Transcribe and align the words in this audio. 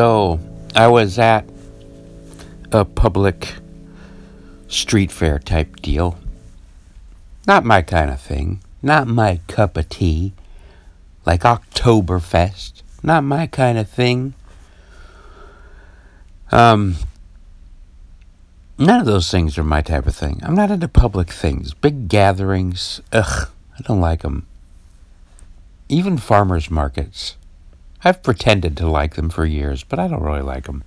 So, 0.00 0.40
I 0.74 0.86
was 0.86 1.18
at 1.18 1.44
a 2.72 2.86
public 2.86 3.52
street 4.66 5.12
fair 5.12 5.38
type 5.38 5.76
deal. 5.82 6.18
Not 7.46 7.66
my 7.66 7.82
kind 7.82 8.10
of 8.10 8.18
thing. 8.18 8.62
Not 8.80 9.08
my 9.08 9.40
cup 9.46 9.76
of 9.76 9.90
tea. 9.90 10.32
Like 11.26 11.42
Oktoberfest. 11.42 12.80
Not 13.02 13.24
my 13.24 13.46
kind 13.46 13.76
of 13.76 13.90
thing. 13.90 14.32
Um, 16.50 16.96
none 18.78 19.00
of 19.00 19.06
those 19.06 19.30
things 19.30 19.58
are 19.58 19.64
my 19.64 19.82
type 19.82 20.06
of 20.06 20.16
thing. 20.16 20.40
I'm 20.42 20.54
not 20.54 20.70
into 20.70 20.88
public 20.88 21.28
things. 21.28 21.74
Big 21.74 22.08
gatherings. 22.08 23.02
Ugh, 23.12 23.50
I 23.78 23.82
don't 23.82 24.00
like 24.00 24.22
them. 24.22 24.46
Even 25.90 26.16
farmers 26.16 26.70
markets. 26.70 27.36
I've 28.04 28.22
pretended 28.22 28.76
to 28.78 28.88
like 28.88 29.14
them 29.14 29.30
for 29.30 29.44
years, 29.44 29.84
but 29.84 29.98
I 29.98 30.08
don't 30.08 30.22
really 30.22 30.42
like 30.42 30.64
them. 30.64 30.84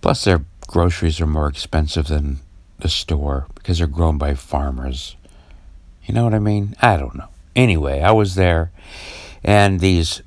Plus, 0.00 0.24
their 0.24 0.44
groceries 0.66 1.20
are 1.20 1.26
more 1.26 1.48
expensive 1.48 2.08
than 2.08 2.40
the 2.78 2.88
store 2.88 3.46
because 3.54 3.78
they're 3.78 3.86
grown 3.86 4.18
by 4.18 4.34
farmers. 4.34 5.16
You 6.04 6.14
know 6.14 6.24
what 6.24 6.34
I 6.34 6.38
mean? 6.38 6.74
I 6.82 6.96
don't 6.96 7.14
know. 7.14 7.28
Anyway, 7.56 8.00
I 8.00 8.10
was 8.10 8.34
there, 8.34 8.72
and 9.42 9.80
these 9.80 10.22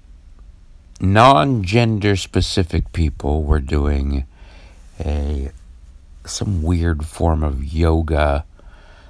non 1.00 1.64
gender 1.64 2.16
specific 2.16 2.94
people 2.94 3.44
were 3.44 3.60
doing 3.60 4.26
a 5.00 5.52
some 6.26 6.62
weird 6.62 7.06
form 7.06 7.44
of 7.44 7.64
yoga 7.64 8.46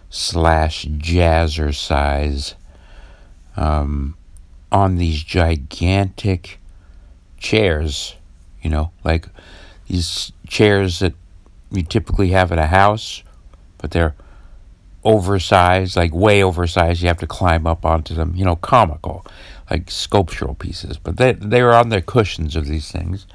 slash 0.09 0.85
jazzercise 0.85 2.53
um, 3.55 4.15
on 4.71 4.97
these 4.97 5.23
gigantic 5.23 6.59
chairs, 7.37 8.15
you 8.61 8.69
know, 8.69 8.91
like 9.03 9.27
these 9.87 10.31
chairs 10.47 10.99
that 10.99 11.13
you 11.71 11.83
typically 11.83 12.29
have 12.29 12.51
at 12.51 12.59
a 12.59 12.67
house, 12.67 13.23
but 13.77 13.91
they're 13.91 14.15
oversized, 15.03 15.95
like 15.95 16.13
way 16.13 16.43
oversized. 16.43 17.01
You 17.01 17.07
have 17.07 17.19
to 17.19 17.27
climb 17.27 17.65
up 17.65 17.85
onto 17.85 18.13
them, 18.13 18.33
you 18.35 18.43
know, 18.43 18.55
comical, 18.55 19.25
like 19.69 19.89
sculptural 19.89 20.55
pieces. 20.55 20.97
But 20.97 21.17
they, 21.17 21.33
they 21.33 21.61
were 21.61 21.73
on 21.73 21.89
the 21.89 22.01
cushions 22.01 22.55
of 22.55 22.67
these 22.67 22.91
things. 22.91 23.25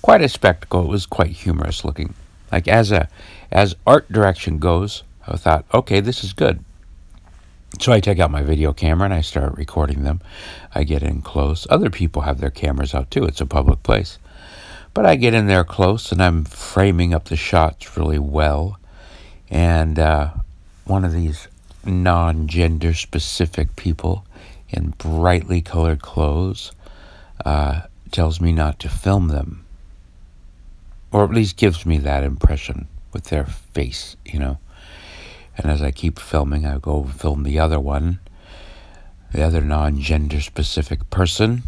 Quite 0.00 0.22
a 0.22 0.28
spectacle. 0.28 0.82
It 0.82 0.88
was 0.88 1.06
quite 1.06 1.30
humorous 1.30 1.84
looking. 1.84 2.14
Like 2.50 2.66
as 2.68 2.90
a 2.92 3.08
as 3.50 3.76
art 3.86 4.10
direction 4.10 4.58
goes, 4.58 5.04
I 5.26 5.36
thought, 5.36 5.64
okay, 5.72 6.00
this 6.00 6.24
is 6.24 6.32
good. 6.32 6.64
So 7.80 7.90
I 7.90 8.00
take 8.00 8.18
out 8.18 8.30
my 8.30 8.42
video 8.42 8.72
camera 8.72 9.06
and 9.06 9.14
I 9.14 9.22
start 9.22 9.56
recording 9.56 10.02
them. 10.02 10.20
I 10.74 10.84
get 10.84 11.02
in 11.02 11.22
close. 11.22 11.66
Other 11.70 11.90
people 11.90 12.22
have 12.22 12.38
their 12.38 12.50
cameras 12.50 12.94
out 12.94 13.10
too. 13.10 13.24
It's 13.24 13.40
a 13.40 13.46
public 13.46 13.82
place. 13.82 14.18
But 14.94 15.06
I 15.06 15.16
get 15.16 15.34
in 15.34 15.46
there 15.46 15.64
close 15.64 16.12
and 16.12 16.22
I'm 16.22 16.44
framing 16.44 17.14
up 17.14 17.24
the 17.24 17.36
shots 17.36 17.96
really 17.96 18.18
well. 18.18 18.78
And 19.48 19.98
uh, 19.98 20.32
one 20.84 21.04
of 21.04 21.12
these 21.12 21.48
non 21.84 22.46
gender 22.46 22.94
specific 22.94 23.74
people 23.74 24.26
in 24.68 24.90
brightly 24.98 25.62
colored 25.62 26.02
clothes 26.02 26.72
uh, 27.44 27.82
tells 28.10 28.40
me 28.40 28.52
not 28.52 28.78
to 28.80 28.88
film 28.88 29.28
them. 29.28 29.64
Or 31.10 31.24
at 31.24 31.30
least 31.30 31.56
gives 31.56 31.84
me 31.84 31.98
that 31.98 32.22
impression 32.22 32.86
with 33.12 33.24
their 33.24 33.44
face, 33.44 34.16
you 34.24 34.38
know. 34.38 34.58
And 35.56 35.70
as 35.70 35.82
I 35.82 35.90
keep 35.90 36.18
filming, 36.18 36.66
I 36.66 36.78
go 36.78 37.04
film 37.04 37.42
the 37.42 37.58
other 37.58 37.78
one, 37.78 38.20
the 39.32 39.42
other 39.42 39.60
non 39.60 40.00
gender 40.00 40.40
specific 40.40 41.08
person. 41.10 41.62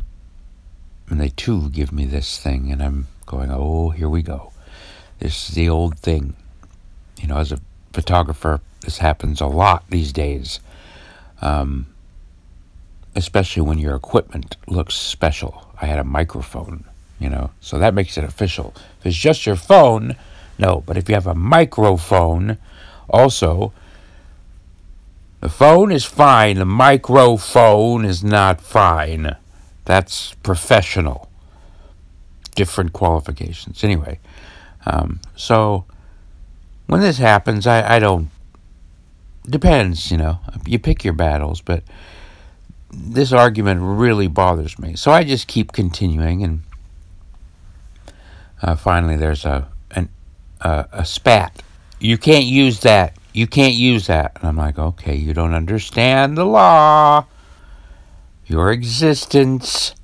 And 1.08 1.20
they 1.20 1.28
too 1.28 1.68
give 1.70 1.92
me 1.92 2.06
this 2.06 2.38
thing, 2.38 2.72
and 2.72 2.82
I'm 2.82 3.08
going, 3.26 3.50
oh, 3.50 3.90
here 3.90 4.08
we 4.08 4.22
go. 4.22 4.52
This 5.18 5.48
is 5.48 5.54
the 5.54 5.68
old 5.68 5.98
thing. 5.98 6.34
You 7.20 7.28
know, 7.28 7.36
as 7.36 7.52
a 7.52 7.60
photographer, 7.92 8.60
this 8.80 8.98
happens 8.98 9.40
a 9.40 9.46
lot 9.46 9.84
these 9.90 10.12
days. 10.12 10.60
Um, 11.42 11.86
especially 13.14 13.62
when 13.62 13.78
your 13.78 13.94
equipment 13.94 14.56
looks 14.66 14.94
special. 14.94 15.70
I 15.80 15.86
had 15.86 15.98
a 15.98 16.04
microphone, 16.04 16.84
you 17.18 17.28
know, 17.28 17.50
so 17.60 17.78
that 17.78 17.94
makes 17.94 18.16
it 18.18 18.24
official. 18.24 18.74
If 19.00 19.06
it's 19.06 19.16
just 19.16 19.46
your 19.46 19.56
phone, 19.56 20.16
no, 20.58 20.82
but 20.86 20.96
if 20.96 21.08
you 21.08 21.14
have 21.14 21.26
a 21.26 21.34
microphone, 21.34 22.58
also, 23.08 23.72
the 25.40 25.48
phone 25.48 25.92
is 25.92 26.04
fine, 26.04 26.56
the 26.56 26.64
microphone 26.64 28.04
is 28.04 28.24
not 28.24 28.60
fine. 28.60 29.36
That's 29.84 30.34
professional. 30.42 31.28
Different 32.54 32.92
qualifications. 32.92 33.84
Anyway, 33.84 34.20
um, 34.86 35.20
so 35.36 35.84
when 36.86 37.00
this 37.00 37.18
happens, 37.18 37.66
I, 37.66 37.96
I 37.96 37.98
don't. 37.98 38.30
Depends, 39.44 40.10
you 40.10 40.16
know. 40.16 40.38
You 40.64 40.78
pick 40.78 41.04
your 41.04 41.12
battles, 41.12 41.60
but 41.60 41.82
this 42.90 43.32
argument 43.32 43.80
really 43.82 44.28
bothers 44.28 44.78
me. 44.78 44.94
So 44.96 45.10
I 45.10 45.24
just 45.24 45.46
keep 45.46 45.72
continuing, 45.72 46.42
and 46.42 46.62
uh, 48.62 48.76
finally, 48.76 49.16
there's 49.16 49.44
a 49.44 49.68
an, 49.90 50.08
uh, 50.60 50.84
a 50.92 51.04
spat. 51.04 51.62
You 51.98 52.18
can't 52.18 52.44
use 52.44 52.80
that. 52.80 53.16
You 53.32 53.46
can't 53.46 53.74
use 53.74 54.06
that. 54.06 54.36
And 54.36 54.48
I'm 54.48 54.56
like, 54.56 54.78
okay, 54.78 55.14
you 55.14 55.34
don't 55.34 55.54
understand 55.54 56.36
the 56.36 56.44
law. 56.44 57.26
Your 58.46 58.70
existence 58.70 59.94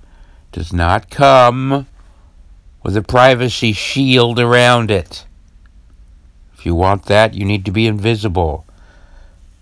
does 0.52 0.72
not 0.72 1.10
come 1.10 1.86
with 2.82 2.96
a 2.96 3.02
privacy 3.02 3.72
shield 3.72 4.40
around 4.40 4.90
it. 4.90 5.26
If 6.54 6.66
you 6.66 6.74
want 6.74 7.06
that, 7.06 7.34
you 7.34 7.44
need 7.44 7.64
to 7.66 7.70
be 7.70 7.86
invisible. 7.86 8.66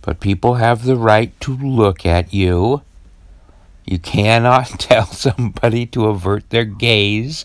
But 0.02 0.20
people 0.20 0.54
have 0.54 0.84
the 0.84 0.96
right 0.96 1.38
to 1.40 1.56
look 1.56 2.06
at 2.06 2.32
you. 2.32 2.82
You 3.84 3.98
cannot 3.98 4.66
tell 4.78 5.06
somebody 5.06 5.86
to 5.86 6.06
avert 6.08 6.48
their 6.50 6.64
gaze. 6.64 7.44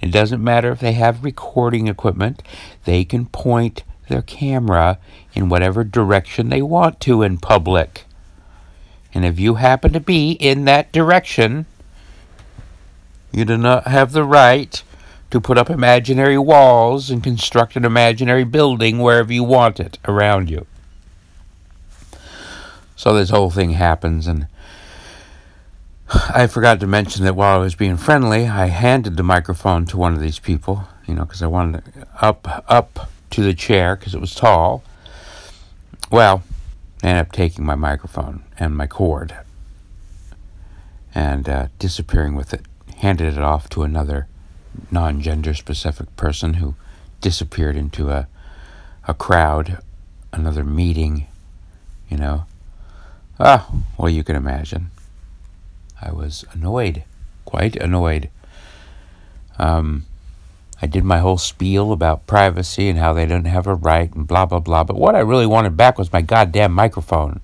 It 0.00 0.10
doesn't 0.10 0.42
matter 0.42 0.72
if 0.72 0.80
they 0.80 0.92
have 0.92 1.24
recording 1.24 1.86
equipment, 1.86 2.42
they 2.84 3.04
can 3.04 3.26
point 3.26 3.84
their 4.08 4.22
camera 4.22 4.98
in 5.34 5.48
whatever 5.48 5.84
direction 5.84 6.48
they 6.48 6.62
want 6.62 7.00
to 7.00 7.22
in 7.22 7.38
public. 7.38 8.04
And 9.14 9.24
if 9.24 9.38
you 9.38 9.54
happen 9.54 9.92
to 9.92 10.00
be 10.00 10.32
in 10.32 10.64
that 10.64 10.92
direction, 10.92 11.66
you 13.32 13.44
do 13.44 13.56
not 13.56 13.86
have 13.86 14.12
the 14.12 14.24
right 14.24 14.82
to 15.30 15.40
put 15.40 15.56
up 15.56 15.70
imaginary 15.70 16.38
walls 16.38 17.10
and 17.10 17.24
construct 17.24 17.74
an 17.76 17.84
imaginary 17.84 18.44
building 18.44 18.98
wherever 18.98 19.32
you 19.32 19.44
want 19.44 19.80
it 19.80 19.98
around 20.06 20.50
you. 20.50 20.66
So 22.96 23.14
this 23.14 23.30
whole 23.30 23.50
thing 23.50 23.70
happens, 23.70 24.26
and 24.26 24.46
I 26.34 26.46
forgot 26.46 26.80
to 26.80 26.86
mention 26.86 27.24
that 27.24 27.34
while 27.34 27.56
I 27.58 27.62
was 27.62 27.74
being 27.74 27.96
friendly, 27.96 28.46
I 28.46 28.66
handed 28.66 29.16
the 29.16 29.22
microphone 29.22 29.86
to 29.86 29.96
one 29.96 30.12
of 30.12 30.20
these 30.20 30.38
people, 30.38 30.86
you 31.06 31.14
know, 31.14 31.24
because 31.24 31.42
I 31.42 31.46
wanted 31.46 31.84
to 31.84 32.06
up 32.20 32.64
up 32.68 33.10
to 33.32 33.42
the 33.42 33.54
chair 33.54 33.96
because 33.96 34.14
it 34.14 34.20
was 34.20 34.34
tall. 34.34 34.82
Well, 36.10 36.42
I 37.02 37.08
ended 37.08 37.26
up 37.26 37.32
taking 37.32 37.64
my 37.64 37.74
microphone 37.74 38.44
and 38.58 38.76
my 38.76 38.86
cord 38.86 39.34
and 41.14 41.48
uh, 41.48 41.68
disappearing 41.78 42.34
with 42.34 42.54
it. 42.54 42.62
Handed 42.98 43.34
it 43.34 43.40
off 43.40 43.68
to 43.70 43.82
another 43.82 44.28
non 44.90 45.20
gender 45.20 45.54
specific 45.54 46.14
person 46.16 46.54
who 46.54 46.74
disappeared 47.20 47.76
into 47.76 48.10
a, 48.10 48.28
a 49.08 49.14
crowd, 49.14 49.78
another 50.32 50.64
meeting, 50.64 51.26
you 52.08 52.16
know. 52.16 52.44
Ah, 53.40 53.68
well, 53.98 54.08
you 54.08 54.22
can 54.22 54.36
imagine. 54.36 54.90
I 56.00 56.12
was 56.12 56.44
annoyed, 56.52 57.04
quite 57.44 57.76
annoyed. 57.76 58.28
Um, 59.58 60.04
I 60.82 60.86
did 60.86 61.04
my 61.04 61.18
whole 61.18 61.38
spiel 61.38 61.92
about 61.92 62.26
privacy 62.26 62.88
and 62.88 62.98
how 62.98 63.12
they 63.12 63.24
didn't 63.24 63.46
have 63.46 63.68
a 63.68 63.74
right 63.74 64.12
and 64.12 64.26
blah, 64.26 64.46
blah, 64.46 64.58
blah. 64.58 64.82
But 64.82 64.96
what 64.96 65.14
I 65.14 65.20
really 65.20 65.46
wanted 65.46 65.76
back 65.76 65.96
was 65.96 66.12
my 66.12 66.22
goddamn 66.22 66.72
microphone. 66.72 67.40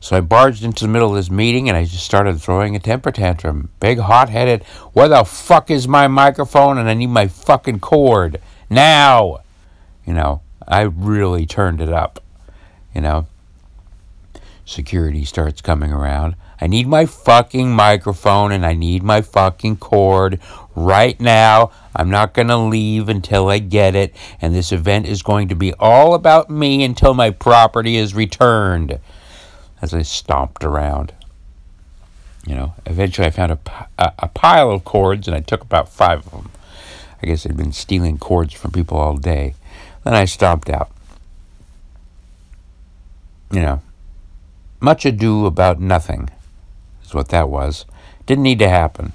So 0.00 0.16
I 0.16 0.20
barged 0.20 0.64
into 0.64 0.84
the 0.84 0.90
middle 0.90 1.10
of 1.10 1.14
this 1.14 1.30
meeting 1.30 1.68
and 1.68 1.76
I 1.76 1.84
just 1.84 2.04
started 2.04 2.40
throwing 2.40 2.74
a 2.74 2.80
temper 2.80 3.12
tantrum. 3.12 3.68
Big, 3.78 3.98
hot 3.98 4.30
headed, 4.30 4.64
where 4.94 5.06
the 5.06 5.22
fuck 5.22 5.70
is 5.70 5.86
my 5.86 6.08
microphone? 6.08 6.78
And 6.78 6.88
I 6.88 6.94
need 6.94 7.08
my 7.08 7.28
fucking 7.28 7.80
cord. 7.80 8.40
Now! 8.70 9.40
You 10.06 10.14
know, 10.14 10.40
I 10.66 10.80
really 10.80 11.44
turned 11.44 11.80
it 11.80 11.92
up. 11.92 12.20
You 12.94 13.02
know, 13.02 13.26
security 14.64 15.24
starts 15.26 15.60
coming 15.60 15.92
around. 15.92 16.36
I 16.62 16.68
need 16.68 16.86
my 16.86 17.06
fucking 17.06 17.74
microphone 17.74 18.52
and 18.52 18.64
I 18.64 18.74
need 18.74 19.02
my 19.02 19.20
fucking 19.20 19.78
cord 19.78 20.38
right 20.76 21.18
now. 21.18 21.72
I'm 21.96 22.08
not 22.08 22.34
going 22.34 22.46
to 22.46 22.56
leave 22.56 23.08
until 23.08 23.48
I 23.48 23.58
get 23.58 23.96
it. 23.96 24.14
And 24.40 24.54
this 24.54 24.70
event 24.70 25.06
is 25.06 25.24
going 25.24 25.48
to 25.48 25.56
be 25.56 25.74
all 25.74 26.14
about 26.14 26.50
me 26.50 26.84
until 26.84 27.14
my 27.14 27.30
property 27.30 27.96
is 27.96 28.14
returned. 28.14 29.00
As 29.82 29.92
I 29.92 30.02
stomped 30.02 30.62
around. 30.62 31.12
You 32.46 32.54
know, 32.54 32.74
eventually 32.86 33.26
I 33.26 33.30
found 33.30 33.50
a, 33.50 33.58
a, 33.98 34.12
a 34.20 34.28
pile 34.28 34.70
of 34.70 34.84
cords 34.84 35.26
and 35.26 35.36
I 35.36 35.40
took 35.40 35.62
about 35.62 35.88
five 35.88 36.24
of 36.24 36.30
them. 36.30 36.52
I 37.20 37.26
guess 37.26 37.44
I'd 37.44 37.56
been 37.56 37.72
stealing 37.72 38.18
cords 38.18 38.54
from 38.54 38.70
people 38.70 38.98
all 38.98 39.16
day. 39.16 39.56
Then 40.04 40.14
I 40.14 40.26
stomped 40.26 40.70
out. 40.70 40.92
You 43.50 43.62
know, 43.62 43.82
much 44.78 45.04
ado 45.04 45.46
about 45.46 45.80
nothing 45.80 46.30
what 47.14 47.28
that 47.28 47.48
was. 47.48 47.86
Didn't 48.26 48.44
need 48.44 48.58
to 48.60 48.68
happen. 48.68 49.12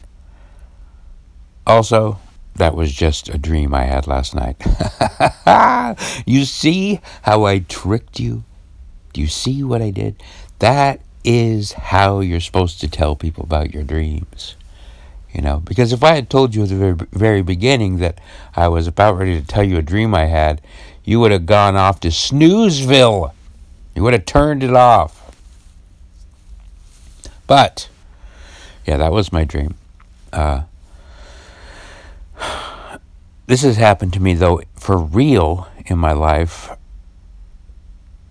Also, 1.65 2.19
that 2.55 2.75
was 2.75 2.91
just 2.91 3.29
a 3.29 3.37
dream 3.37 3.73
I 3.73 3.83
had 3.83 4.07
last 4.07 4.33
night. 4.33 4.57
you 6.25 6.45
see 6.45 7.01
how 7.21 7.45
I 7.45 7.59
tricked 7.59 8.19
you? 8.19 8.43
Do 9.13 9.21
you 9.21 9.27
see 9.27 9.63
what 9.63 9.81
I 9.81 9.91
did? 9.91 10.21
That 10.59 11.01
is 11.23 11.73
how 11.73 12.19
you're 12.19 12.39
supposed 12.39 12.79
to 12.81 12.87
tell 12.87 13.15
people 13.15 13.43
about 13.43 13.73
your 13.73 13.83
dreams. 13.83 14.55
You 15.33 15.41
know, 15.41 15.59
because 15.59 15.93
if 15.93 16.03
I 16.03 16.15
had 16.15 16.29
told 16.29 16.55
you 16.55 16.63
at 16.63 16.69
the 16.69 16.75
very, 16.75 16.95
very 17.11 17.41
beginning 17.41 17.97
that 17.97 18.19
I 18.55 18.69
was 18.69 18.87
about 18.87 19.17
ready 19.17 19.39
to 19.39 19.45
tell 19.45 19.63
you 19.63 19.77
a 19.77 19.83
dream 19.83 20.15
I 20.15 20.25
had, 20.25 20.61
you 21.03 21.19
would 21.19 21.31
have 21.31 21.45
gone 21.45 21.75
off 21.75 21.99
to 22.01 22.07
Snoozeville. 22.07 23.33
You 23.93 24.03
would 24.03 24.13
have 24.13 24.25
turned 24.25 24.63
it 24.63 24.73
off. 24.73 25.26
But, 27.47 27.89
yeah, 28.85 28.97
that 28.97 29.11
was 29.11 29.31
my 29.31 29.45
dream. 29.45 29.75
Uh, 30.33 30.63
this 33.47 33.61
has 33.61 33.77
happened 33.77 34.13
to 34.13 34.19
me, 34.19 34.33
though, 34.33 34.61
for 34.75 34.97
real 34.97 35.69
in 35.85 35.97
my 35.97 36.11
life, 36.11 36.69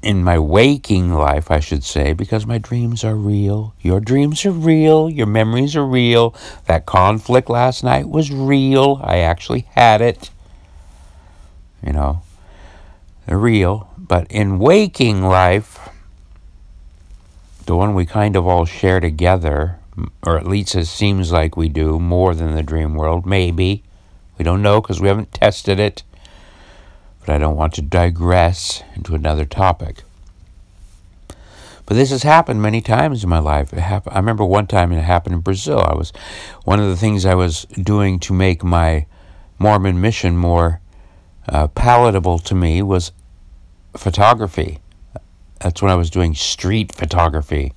in 0.02 0.22
my 0.22 0.38
waking 0.38 1.12
life, 1.12 1.50
I 1.50 1.58
should 1.60 1.82
say, 1.82 2.12
because 2.12 2.46
my 2.46 2.58
dreams 2.58 3.02
are 3.02 3.16
real. 3.16 3.74
Your 3.80 3.98
dreams 3.98 4.44
are 4.44 4.52
real. 4.52 5.08
Your 5.08 5.26
memories 5.26 5.74
are 5.74 5.86
real. 5.86 6.34
That 6.66 6.84
conflict 6.86 7.48
last 7.48 7.82
night 7.82 8.08
was 8.08 8.30
real. 8.30 9.00
I 9.02 9.18
actually 9.18 9.66
had 9.70 10.02
it. 10.02 10.30
You 11.84 11.92
know, 11.92 12.22
they're 13.26 13.38
real. 13.38 13.90
But 13.96 14.30
in 14.30 14.58
waking 14.58 15.22
life, 15.22 15.85
the 17.66 17.76
one 17.76 17.94
we 17.94 18.06
kind 18.06 18.36
of 18.36 18.46
all 18.46 18.64
share 18.64 19.00
together, 19.00 19.78
or 20.24 20.38
at 20.38 20.46
least 20.46 20.74
it 20.74 20.86
seems 20.86 21.32
like 21.32 21.56
we 21.56 21.68
do, 21.68 21.98
more 21.98 22.34
than 22.34 22.54
the 22.54 22.62
dream 22.62 22.94
world, 22.94 23.26
maybe 23.26 23.82
we 24.38 24.44
don't 24.44 24.62
know 24.62 24.80
because 24.80 25.00
we 25.00 25.08
haven't 25.08 25.32
tested 25.32 25.78
it. 25.78 26.02
But 27.20 27.30
I 27.30 27.38
don't 27.38 27.56
want 27.56 27.74
to 27.74 27.82
digress 27.82 28.82
into 28.94 29.14
another 29.14 29.44
topic. 29.44 30.02
But 31.86 31.94
this 31.94 32.10
has 32.10 32.24
happened 32.24 32.62
many 32.62 32.80
times 32.80 33.22
in 33.22 33.30
my 33.30 33.38
life. 33.38 33.70
Hap- 33.70 34.12
I 34.12 34.16
remember 34.16 34.44
one 34.44 34.66
time 34.66 34.92
it 34.92 35.02
happened 35.02 35.34
in 35.34 35.40
Brazil. 35.40 35.80
I 35.80 35.94
was 35.94 36.12
one 36.64 36.80
of 36.80 36.88
the 36.88 36.96
things 36.96 37.24
I 37.24 37.34
was 37.34 37.64
doing 37.64 38.18
to 38.20 38.32
make 38.32 38.64
my 38.64 39.06
Mormon 39.58 40.00
mission 40.00 40.36
more 40.36 40.80
uh, 41.48 41.68
palatable 41.68 42.40
to 42.40 42.54
me 42.54 42.82
was 42.82 43.12
photography. 43.96 44.80
That's 45.60 45.82
when 45.82 45.90
I 45.90 45.96
was 45.96 46.10
doing 46.10 46.34
street 46.34 46.94
photography. 46.94 47.72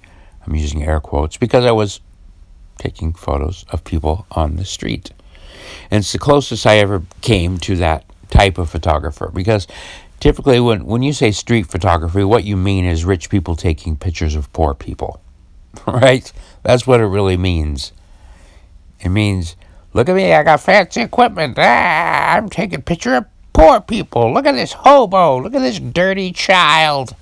I'm 0.45 0.55
using 0.55 0.83
air 0.83 0.99
quotes 0.99 1.37
because 1.37 1.65
I 1.65 1.71
was 1.71 2.01
taking 2.77 3.13
photos 3.13 3.65
of 3.69 3.83
people 3.83 4.25
on 4.31 4.55
the 4.55 4.65
street. 4.65 5.11
And 5.91 5.99
it's 5.99 6.11
the 6.11 6.19
closest 6.19 6.65
I 6.65 6.77
ever 6.77 7.03
came 7.21 7.57
to 7.59 7.75
that 7.77 8.05
type 8.29 8.57
of 8.57 8.69
photographer 8.69 9.31
because 9.33 9.67
typically 10.19 10.59
when, 10.59 10.85
when 10.85 11.03
you 11.03 11.13
say 11.13 11.31
street 11.31 11.67
photography, 11.67 12.23
what 12.23 12.43
you 12.43 12.57
mean 12.57 12.85
is 12.85 13.05
rich 13.05 13.29
people 13.29 13.55
taking 13.55 13.95
pictures 13.95 14.35
of 14.35 14.51
poor 14.53 14.73
people, 14.73 15.21
right? 15.87 16.31
That's 16.63 16.87
what 16.87 16.99
it 16.99 17.05
really 17.05 17.37
means. 17.37 17.91
It 18.99 19.09
means, 19.09 19.55
look 19.93 20.09
at 20.09 20.15
me, 20.15 20.33
I 20.33 20.43
got 20.43 20.59
fancy 20.59 21.01
equipment. 21.01 21.55
Ah, 21.57 22.35
I'm 22.35 22.49
taking 22.49 22.81
picture 22.81 23.15
of 23.15 23.25
poor 23.53 23.79
people. 23.81 24.33
Look 24.33 24.45
at 24.45 24.53
this 24.53 24.73
hobo. 24.73 25.41
Look 25.41 25.53
at 25.53 25.61
this 25.61 25.79
dirty 25.79 26.31
child. 26.31 27.15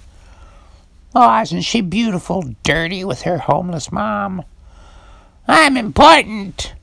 Oh, 1.19 1.41
isn't 1.41 1.61
she 1.61 1.81
beautiful, 1.81 2.43
dirty 2.61 3.03
with 3.03 3.23
her 3.23 3.39
homeless 3.39 3.91
mom? 3.91 4.43
I'm 5.47 5.75
important. 5.75 6.75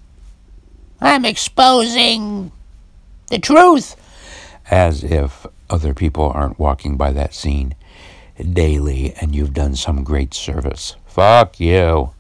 I'm 1.01 1.25
exposing 1.25 2.51
the 3.31 3.39
truth. 3.39 3.95
As 4.73 5.05
if 5.05 5.47
other 5.71 5.95
people 5.95 6.33
aren't 6.35 6.59
walking 6.59 6.97
by 6.97 7.13
that 7.13 7.33
scene 7.33 7.77
daily 8.37 9.15
and 9.21 9.37
you've 9.37 9.55
done 9.55 9.77
some 9.77 10.03
great 10.03 10.35
service. 10.35 10.97
Fuck 11.07 11.61
you. 11.61 12.11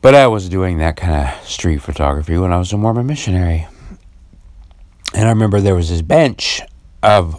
But 0.00 0.14
I 0.14 0.26
was 0.26 0.48
doing 0.48 0.78
that 0.78 0.96
kind 0.96 1.28
of 1.28 1.46
street 1.46 1.82
photography 1.82 2.38
when 2.38 2.50
I 2.50 2.56
was 2.56 2.72
a 2.72 2.78
Mormon 2.78 3.06
missionary. 3.06 3.68
And 5.12 5.26
I 5.26 5.28
remember 5.28 5.60
there 5.60 5.74
was 5.74 5.90
this 5.90 6.00
bench 6.00 6.62
of 7.02 7.38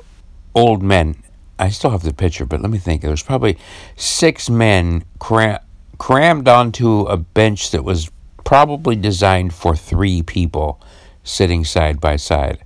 old 0.54 0.84
men. 0.84 1.16
I 1.58 1.70
still 1.70 1.92
have 1.92 2.04
the 2.04 2.14
picture, 2.14 2.46
but 2.46 2.62
let 2.62 2.70
me 2.70 2.78
think. 2.78 3.02
There 3.02 3.12
was 3.12 3.24
probably 3.24 3.58
six 3.96 4.50
men 4.50 5.04
cram- 5.20 5.60
crammed 5.98 6.48
onto 6.48 7.02
a 7.02 7.18
bench 7.18 7.72
that 7.72 7.84
was 7.84 8.12
probably 8.44 8.96
designed 8.96 9.54
for 9.54 9.76
three 9.76 10.22
people 10.22 10.82
sitting 11.24 11.66
side 11.66 12.00
by 12.00 12.16
side. 12.16 12.64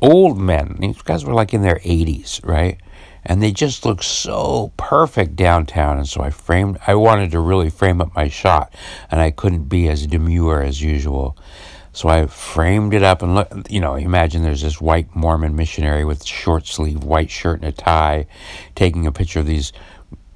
Old 0.00 0.38
men, 0.38 0.76
these 0.80 1.00
guys 1.02 1.24
were 1.24 1.34
like 1.34 1.54
in 1.54 1.62
their 1.62 1.78
80s, 1.80 2.44
right? 2.44 2.80
And 3.24 3.40
they 3.40 3.52
just 3.52 3.84
looked 3.84 4.04
so 4.04 4.72
perfect 4.76 5.36
downtown. 5.36 5.98
And 5.98 6.08
so 6.08 6.22
I 6.22 6.30
framed, 6.30 6.78
I 6.86 6.96
wanted 6.96 7.30
to 7.32 7.40
really 7.40 7.70
frame 7.70 8.00
up 8.00 8.14
my 8.16 8.28
shot, 8.28 8.74
and 9.10 9.20
I 9.20 9.30
couldn't 9.30 9.68
be 9.68 9.88
as 9.88 10.06
demure 10.08 10.62
as 10.62 10.82
usual. 10.82 11.36
So 11.94 12.08
I 12.08 12.26
framed 12.26 12.94
it 12.94 13.02
up 13.02 13.22
and 13.22 13.34
look, 13.34 13.52
you 13.68 13.80
know, 13.80 13.94
imagine 13.94 14.42
there's 14.42 14.62
this 14.62 14.80
white 14.80 15.14
Mormon 15.14 15.54
missionary 15.54 16.04
with 16.04 16.24
short 16.24 16.66
sleeve 16.66 17.04
white 17.04 17.30
shirt 17.30 17.60
and 17.60 17.68
a 17.68 17.72
tie 17.72 18.26
taking 18.74 19.06
a 19.06 19.12
picture 19.12 19.40
of 19.40 19.46
these 19.46 19.72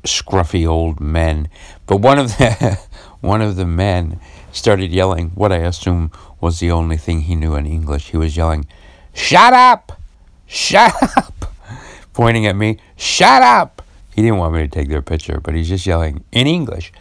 scruffy 0.04 0.66
old 0.66 1.00
men. 1.00 1.48
But 1.86 1.98
one 1.98 2.18
of 2.18 2.28
the 2.36 2.78
one 3.20 3.40
of 3.40 3.56
the 3.56 3.66
men 3.66 4.20
started 4.52 4.92
yelling 4.92 5.30
what 5.30 5.52
I 5.52 5.58
assume 5.58 6.10
was 6.40 6.60
the 6.60 6.70
only 6.70 6.98
thing 6.98 7.22
he 7.22 7.36
knew 7.36 7.54
in 7.54 7.66
English. 7.66 8.10
He 8.10 8.18
was 8.18 8.36
yelling, 8.36 8.66
Shut 9.14 9.54
up! 9.54 9.98
Shut 10.46 10.94
up! 11.16 11.46
Pointing 12.12 12.46
at 12.46 12.56
me, 12.56 12.78
Shut 12.96 13.42
up! 13.42 13.82
He 14.14 14.22
didn't 14.22 14.38
want 14.38 14.54
me 14.54 14.60
to 14.60 14.68
take 14.68 14.88
their 14.88 15.02
picture, 15.02 15.40
but 15.40 15.54
he's 15.54 15.68
just 15.68 15.86
yelling 15.86 16.24
in 16.32 16.46
English, 16.46 16.92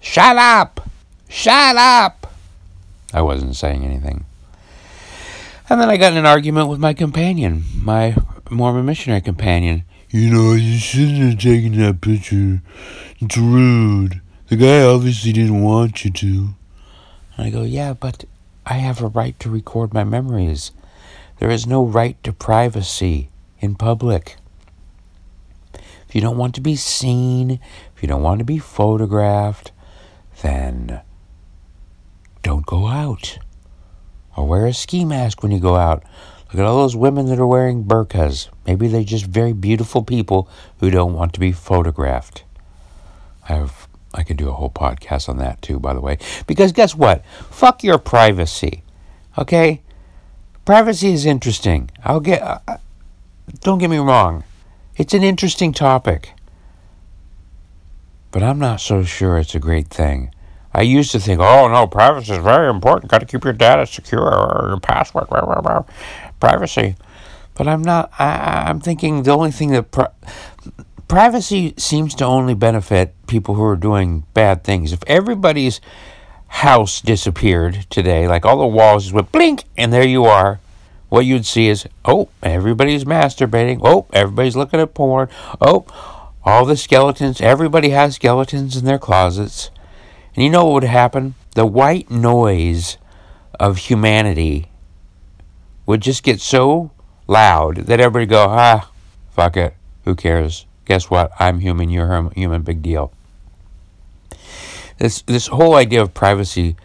Shut 0.00 0.36
up! 0.36 0.88
Shut 1.28 1.76
up! 1.76 2.27
I 3.12 3.22
wasn't 3.22 3.56
saying 3.56 3.84
anything. 3.84 4.26
And 5.70 5.80
then 5.80 5.90
I 5.90 5.96
got 5.96 6.12
in 6.12 6.18
an 6.18 6.26
argument 6.26 6.68
with 6.68 6.78
my 6.78 6.94
companion, 6.94 7.64
my 7.74 8.16
Mormon 8.50 8.86
missionary 8.86 9.20
companion. 9.20 9.84
You 10.10 10.30
know, 10.30 10.52
you 10.54 10.78
shouldn't 10.78 11.18
have 11.18 11.38
taken 11.38 11.78
that 11.78 12.00
picture. 12.00 12.62
It's 13.18 13.36
rude. 13.36 14.22
The 14.48 14.56
guy 14.56 14.82
obviously 14.82 15.32
didn't 15.32 15.62
want 15.62 16.04
you 16.04 16.10
to. 16.10 16.48
And 17.36 17.46
I 17.46 17.50
go, 17.50 17.62
Yeah, 17.62 17.92
but 17.92 18.24
I 18.64 18.74
have 18.74 19.02
a 19.02 19.08
right 19.08 19.38
to 19.40 19.50
record 19.50 19.92
my 19.92 20.04
memories. 20.04 20.72
There 21.38 21.50
is 21.50 21.66
no 21.66 21.84
right 21.84 22.22
to 22.24 22.32
privacy 22.32 23.28
in 23.60 23.74
public. 23.74 24.36
If 26.08 26.14
you 26.14 26.22
don't 26.22 26.38
want 26.38 26.54
to 26.54 26.62
be 26.62 26.76
seen, 26.76 27.60
if 27.94 28.02
you 28.02 28.08
don't 28.08 28.22
want 28.22 28.38
to 28.38 28.44
be 28.44 28.58
photographed, 28.58 29.72
then 30.40 31.02
don't 32.48 32.64
go 32.64 32.86
out. 32.86 33.38
Or 34.34 34.46
wear 34.46 34.64
a 34.66 34.72
ski 34.72 35.04
mask 35.04 35.42
when 35.42 35.52
you 35.52 35.60
go 35.60 35.76
out. 35.76 36.02
Look 36.46 36.60
at 36.60 36.64
all 36.64 36.78
those 36.78 36.96
women 36.96 37.26
that 37.26 37.38
are 37.38 37.46
wearing 37.46 37.84
burqas. 37.84 38.48
Maybe 38.66 38.88
they're 38.88 39.04
just 39.04 39.26
very 39.26 39.52
beautiful 39.52 40.02
people 40.02 40.48
who 40.80 40.90
don't 40.90 41.12
want 41.12 41.34
to 41.34 41.40
be 41.40 41.52
photographed. 41.52 42.44
I 43.46 43.52
have 43.52 43.86
I 44.14 44.22
could 44.22 44.38
do 44.38 44.48
a 44.48 44.52
whole 44.52 44.70
podcast 44.70 45.28
on 45.28 45.36
that 45.36 45.60
too, 45.60 45.78
by 45.78 45.92
the 45.92 46.00
way. 46.00 46.16
Because 46.46 46.72
guess 46.72 46.94
what? 46.94 47.22
Fuck 47.50 47.84
your 47.84 47.98
privacy. 47.98 48.82
Okay? 49.36 49.82
Privacy 50.64 51.12
is 51.12 51.26
interesting. 51.26 51.90
I'll 52.02 52.20
get. 52.20 52.40
Uh, 52.40 52.60
uh, 52.66 52.78
don't 53.60 53.78
get 53.78 53.90
me 53.90 53.98
wrong. 53.98 54.44
It's 54.96 55.12
an 55.12 55.22
interesting 55.22 55.74
topic. 55.74 56.32
But 58.30 58.42
I'm 58.42 58.58
not 58.58 58.80
so 58.80 59.02
sure 59.02 59.36
it's 59.36 59.54
a 59.54 59.60
great 59.60 59.88
thing. 59.88 60.32
I 60.78 60.82
used 60.82 61.10
to 61.10 61.18
think, 61.18 61.40
oh 61.40 61.66
no, 61.66 61.88
privacy 61.88 62.32
is 62.32 62.38
very 62.38 62.70
important. 62.70 63.10
Got 63.10 63.18
to 63.18 63.26
keep 63.26 63.42
your 63.42 63.52
data 63.52 63.84
secure 63.84 64.20
or 64.22 64.68
your 64.68 64.78
password, 64.78 65.26
blah, 65.28 65.44
blah, 65.44 65.60
blah. 65.60 65.82
privacy. 66.38 66.94
But 67.56 67.66
I'm 67.66 67.82
not. 67.82 68.12
I, 68.16 68.66
I'm 68.68 68.78
thinking 68.78 69.24
the 69.24 69.32
only 69.32 69.50
thing 69.50 69.72
that 69.72 69.90
pri- 69.90 70.12
privacy 71.08 71.74
seems 71.78 72.14
to 72.14 72.24
only 72.24 72.54
benefit 72.54 73.12
people 73.26 73.56
who 73.56 73.64
are 73.64 73.74
doing 73.74 74.24
bad 74.34 74.62
things. 74.62 74.92
If 74.92 75.02
everybody's 75.08 75.80
house 76.46 77.00
disappeared 77.00 77.86
today, 77.90 78.28
like 78.28 78.46
all 78.46 78.58
the 78.58 78.66
walls 78.68 79.02
just 79.02 79.14
went 79.14 79.32
blink, 79.32 79.64
and 79.76 79.92
there 79.92 80.06
you 80.06 80.26
are, 80.26 80.60
what 81.08 81.26
you'd 81.26 81.44
see 81.44 81.66
is, 81.66 81.88
oh, 82.04 82.28
everybody's 82.40 83.02
masturbating. 83.02 83.80
Oh, 83.82 84.06
everybody's 84.12 84.54
looking 84.54 84.78
at 84.78 84.94
porn. 84.94 85.28
Oh, 85.60 85.86
all 86.44 86.64
the 86.64 86.76
skeletons, 86.76 87.40
everybody 87.40 87.88
has 87.88 88.14
skeletons 88.14 88.76
in 88.76 88.84
their 88.84 89.00
closets. 89.00 89.72
And 90.38 90.44
you 90.44 90.50
know 90.50 90.66
what 90.66 90.74
would 90.74 90.84
happen? 90.84 91.34
The 91.56 91.66
white 91.66 92.12
noise 92.12 92.96
of 93.58 93.76
humanity 93.76 94.70
would 95.84 96.00
just 96.00 96.22
get 96.22 96.40
so 96.40 96.92
loud 97.26 97.78
that 97.86 97.98
everybody 97.98 98.26
go, 98.26 98.46
ah, 98.48 98.88
fuck 99.30 99.56
it, 99.56 99.74
who 100.04 100.14
cares? 100.14 100.64
Guess 100.84 101.10
what? 101.10 101.32
I'm 101.40 101.58
human, 101.58 101.90
you're 101.90 102.30
human, 102.36 102.62
big 102.62 102.82
deal. 102.82 103.12
This 104.98 105.22
this 105.22 105.48
whole 105.48 105.74
idea 105.74 106.02
of 106.02 106.14
privacy 106.14 106.76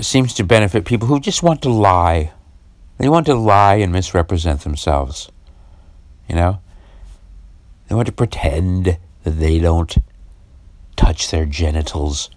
seems 0.00 0.32
to 0.36 0.42
benefit 0.42 0.86
people 0.86 1.06
who 1.06 1.20
just 1.20 1.42
want 1.42 1.60
to 1.60 1.68
lie. 1.68 2.32
They 2.96 3.10
want 3.10 3.26
to 3.26 3.34
lie 3.34 3.74
and 3.74 3.92
misrepresent 3.92 4.62
themselves. 4.62 5.30
You 6.26 6.36
know? 6.36 6.60
They 7.86 7.96
want 7.96 8.06
to 8.06 8.12
pretend 8.12 8.96
that 9.24 9.30
they 9.30 9.58
don't 9.58 9.94
touch 10.96 11.30
their 11.30 11.44
genitals. 11.44 12.30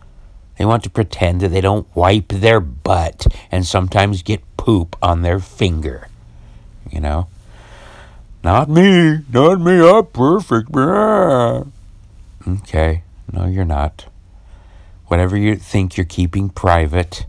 They 0.57 0.65
want 0.65 0.83
to 0.83 0.89
pretend 0.89 1.41
that 1.41 1.49
they 1.49 1.61
don't 1.61 1.87
wipe 1.95 2.29
their 2.29 2.59
butt 2.59 3.27
and 3.51 3.65
sometimes 3.65 4.23
get 4.23 4.41
poop 4.57 4.95
on 5.01 5.21
their 5.21 5.39
finger. 5.39 6.09
You 6.91 6.99
know? 6.99 7.27
Not 8.43 8.69
me, 8.69 9.19
not 9.31 9.59
me, 9.59 9.79
I'm 9.87 10.05
perfect. 10.05 10.69
Okay, 12.47 13.03
no, 13.31 13.45
you're 13.45 13.65
not. 13.65 14.05
Whatever 15.07 15.37
you 15.37 15.55
think 15.55 15.97
you're 15.97 16.05
keeping 16.05 16.49
private, 16.49 17.25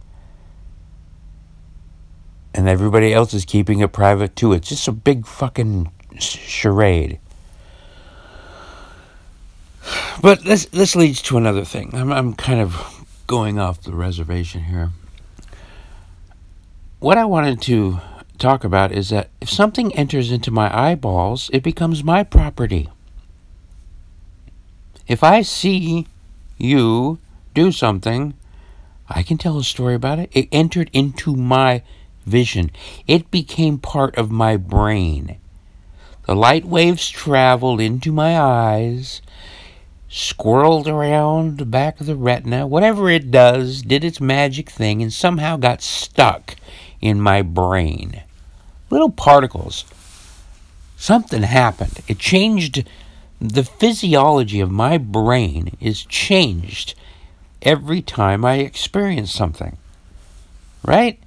and 2.55 2.69
everybody 2.69 3.13
else 3.13 3.35
is 3.35 3.45
keeping 3.45 3.81
it 3.81 3.93
private 3.93 4.37
too. 4.37 4.53
It's 4.53 4.69
just 4.69 4.89
a 4.89 4.93
big 4.93 5.27
fucking 5.27 5.91
charade. 6.19 7.19
But 10.21 10.45
this 10.45 10.67
this 10.67 10.95
leads 10.97 11.23
to 11.23 11.37
another 11.37 11.65
thing. 11.65 11.91
I'm 11.95 12.13
I'm 12.13 12.35
kind 12.35 12.61
of 12.61 12.98
going 13.29 13.59
off 13.59 13.83
the 13.83 13.93
reservation 13.93 14.65
here. 14.65 14.91
What 16.99 17.19
I 17.19 17.27
wanted 17.27 17.63
to 17.63 18.01
talk 18.39 18.65
about 18.65 18.91
is 18.91 19.11
that 19.11 19.29
if 19.41 19.51
something 19.51 19.95
enters 19.95 20.33
into 20.33 20.51
my 20.51 20.77
eyeballs, 20.77 21.51
it 21.53 21.63
becomes 21.63 22.03
my 22.03 22.25
property. 22.25 22.89
If 25.07 25.23
I 25.23 25.43
see 25.43 26.07
you 26.57 27.19
do 27.55 27.71
something, 27.71 28.35
I 29.09 29.23
can 29.23 29.37
tell 29.37 29.59
a 29.59 29.65
story 29.65 29.95
about 29.95 30.19
it. 30.19 30.31
It 30.33 30.49
entered 30.51 30.91
into 30.93 31.37
my 31.37 31.83
vision, 32.27 32.71
it 33.07 33.31
became 33.31 33.79
part 33.79 34.17
of 34.17 34.31
my 34.31 34.57
brain. 34.57 35.39
The 36.27 36.35
light 36.35 36.65
waves 36.65 37.09
traveled 37.09 37.81
into 37.81 38.11
my 38.11 38.39
eyes, 38.39 39.23
squirreled 40.11 40.87
around 40.87 41.59
the 41.59 41.67
back 41.67 42.01
of 42.01 42.07
the 42.07 42.17
retina, 42.17 42.67
whatever 42.67 43.11
it 43.11 43.31
does, 43.31 43.83
did 43.83 44.05
its 44.05 44.21
magic 44.21 44.71
thing, 44.71 45.03
and 45.03 45.13
somehow 45.13 45.57
got 45.57 45.83
stuck 45.83 46.57
in 47.01 47.21
my 47.21 47.43
brain 47.43 48.23
little 48.91 49.11
particles. 49.11 49.85
Something 50.97 51.43
happened. 51.43 52.01
It 52.09 52.19
changed 52.19 52.85
the 53.41 53.65
physiology 53.65 54.61
of 54.61 54.71
my 54.71 54.99
brain 54.99 55.77
is 55.81 56.05
changed 56.05 56.95
every 57.63 58.03
time 58.03 58.45
I 58.45 58.57
experience 58.57 59.33
something. 59.33 59.77
Right? 60.85 61.21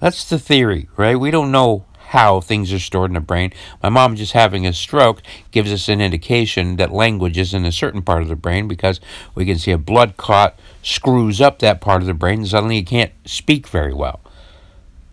That's 0.00 0.28
the 0.28 0.38
theory, 0.38 0.88
right? 0.96 1.18
We 1.18 1.30
don't 1.30 1.52
know 1.52 1.84
how 2.12 2.42
things 2.42 2.70
are 2.74 2.78
stored 2.78 3.10
in 3.10 3.14
the 3.14 3.20
brain. 3.20 3.50
My 3.82 3.88
mom 3.88 4.16
just 4.16 4.32
having 4.32 4.66
a 4.66 4.74
stroke 4.74 5.22
gives 5.50 5.72
us 5.72 5.88
an 5.88 6.02
indication 6.02 6.76
that 6.76 6.92
language 6.92 7.38
is 7.38 7.54
in 7.54 7.64
a 7.64 7.72
certain 7.72 8.02
part 8.02 8.20
of 8.20 8.28
the 8.28 8.36
brain 8.36 8.68
because 8.68 9.00
we 9.34 9.46
can 9.46 9.58
see 9.58 9.70
a 9.70 9.78
blood 9.78 10.18
clot 10.18 10.58
screws 10.82 11.40
up 11.40 11.58
that 11.60 11.80
part 11.80 12.02
of 12.02 12.06
the 12.06 12.12
brain 12.12 12.40
and 12.40 12.48
suddenly 12.48 12.76
you 12.76 12.84
can't 12.84 13.12
speak 13.24 13.66
very 13.66 13.94
well. 13.94 14.20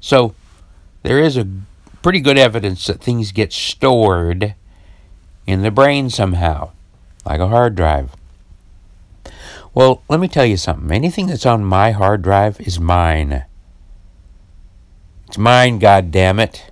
So 0.02 0.36
there 1.04 1.20
is 1.20 1.38
a 1.38 1.48
pretty 2.02 2.20
good 2.20 2.38
evidence 2.38 2.86
that 2.88 3.00
things 3.00 3.32
get 3.32 3.54
stored 3.54 4.56
in 5.48 5.62
the 5.62 5.72
brain 5.72 6.10
somehow, 6.10 6.72
like 7.26 7.40
a 7.40 7.48
hard 7.48 7.76
drive. 7.76 8.12
Well, 9.74 10.04
let 10.10 10.20
me 10.20 10.28
tell 10.28 10.46
you 10.46 10.58
something. 10.58 10.92
Anything 10.92 11.28
that's 11.28 11.46
on 11.46 11.64
my 11.64 11.92
hard 11.92 12.24
drive 12.24 12.60
is 12.60 12.78
mine. 12.78 13.46
It's 15.28 15.38
mine, 15.38 15.80
God 15.80 16.12
damn 16.12 16.40
it. 16.40 16.69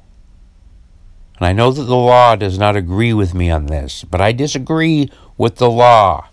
And 1.37 1.45
I 1.47 1.53
know 1.53 1.71
that 1.71 1.83
the 1.83 1.95
law 1.95 2.35
does 2.35 2.57
not 2.57 2.75
agree 2.75 3.13
with 3.13 3.33
me 3.33 3.49
on 3.49 3.67
this, 3.67 4.03
but 4.03 4.21
I 4.21 4.31
disagree 4.31 5.11
with 5.37 5.57
the 5.57 5.69
law. 5.69 6.27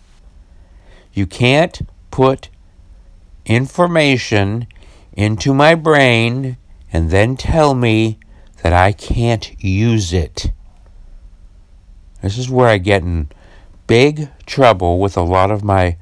You 1.13 1.27
can't 1.27 1.81
put 2.11 2.49
information 3.45 4.67
into 5.13 5.53
my 5.53 5.75
brain 5.75 6.57
and 6.93 7.11
then 7.11 7.37
tell 7.37 7.75
me 7.75 8.19
that 8.63 8.73
I 8.73 8.93
can't 8.93 9.63
use 9.63 10.13
it. 10.13 10.51
This 12.23 12.39
is 12.39 12.49
where 12.49 12.69
I 12.69 12.79
get 12.79 13.03
in 13.03 13.29
big 13.87 14.31
trouble 14.47 14.99
with 14.99 15.17
a 15.17 15.23
lot 15.23 15.51
of 15.51 15.63
my 15.63 15.99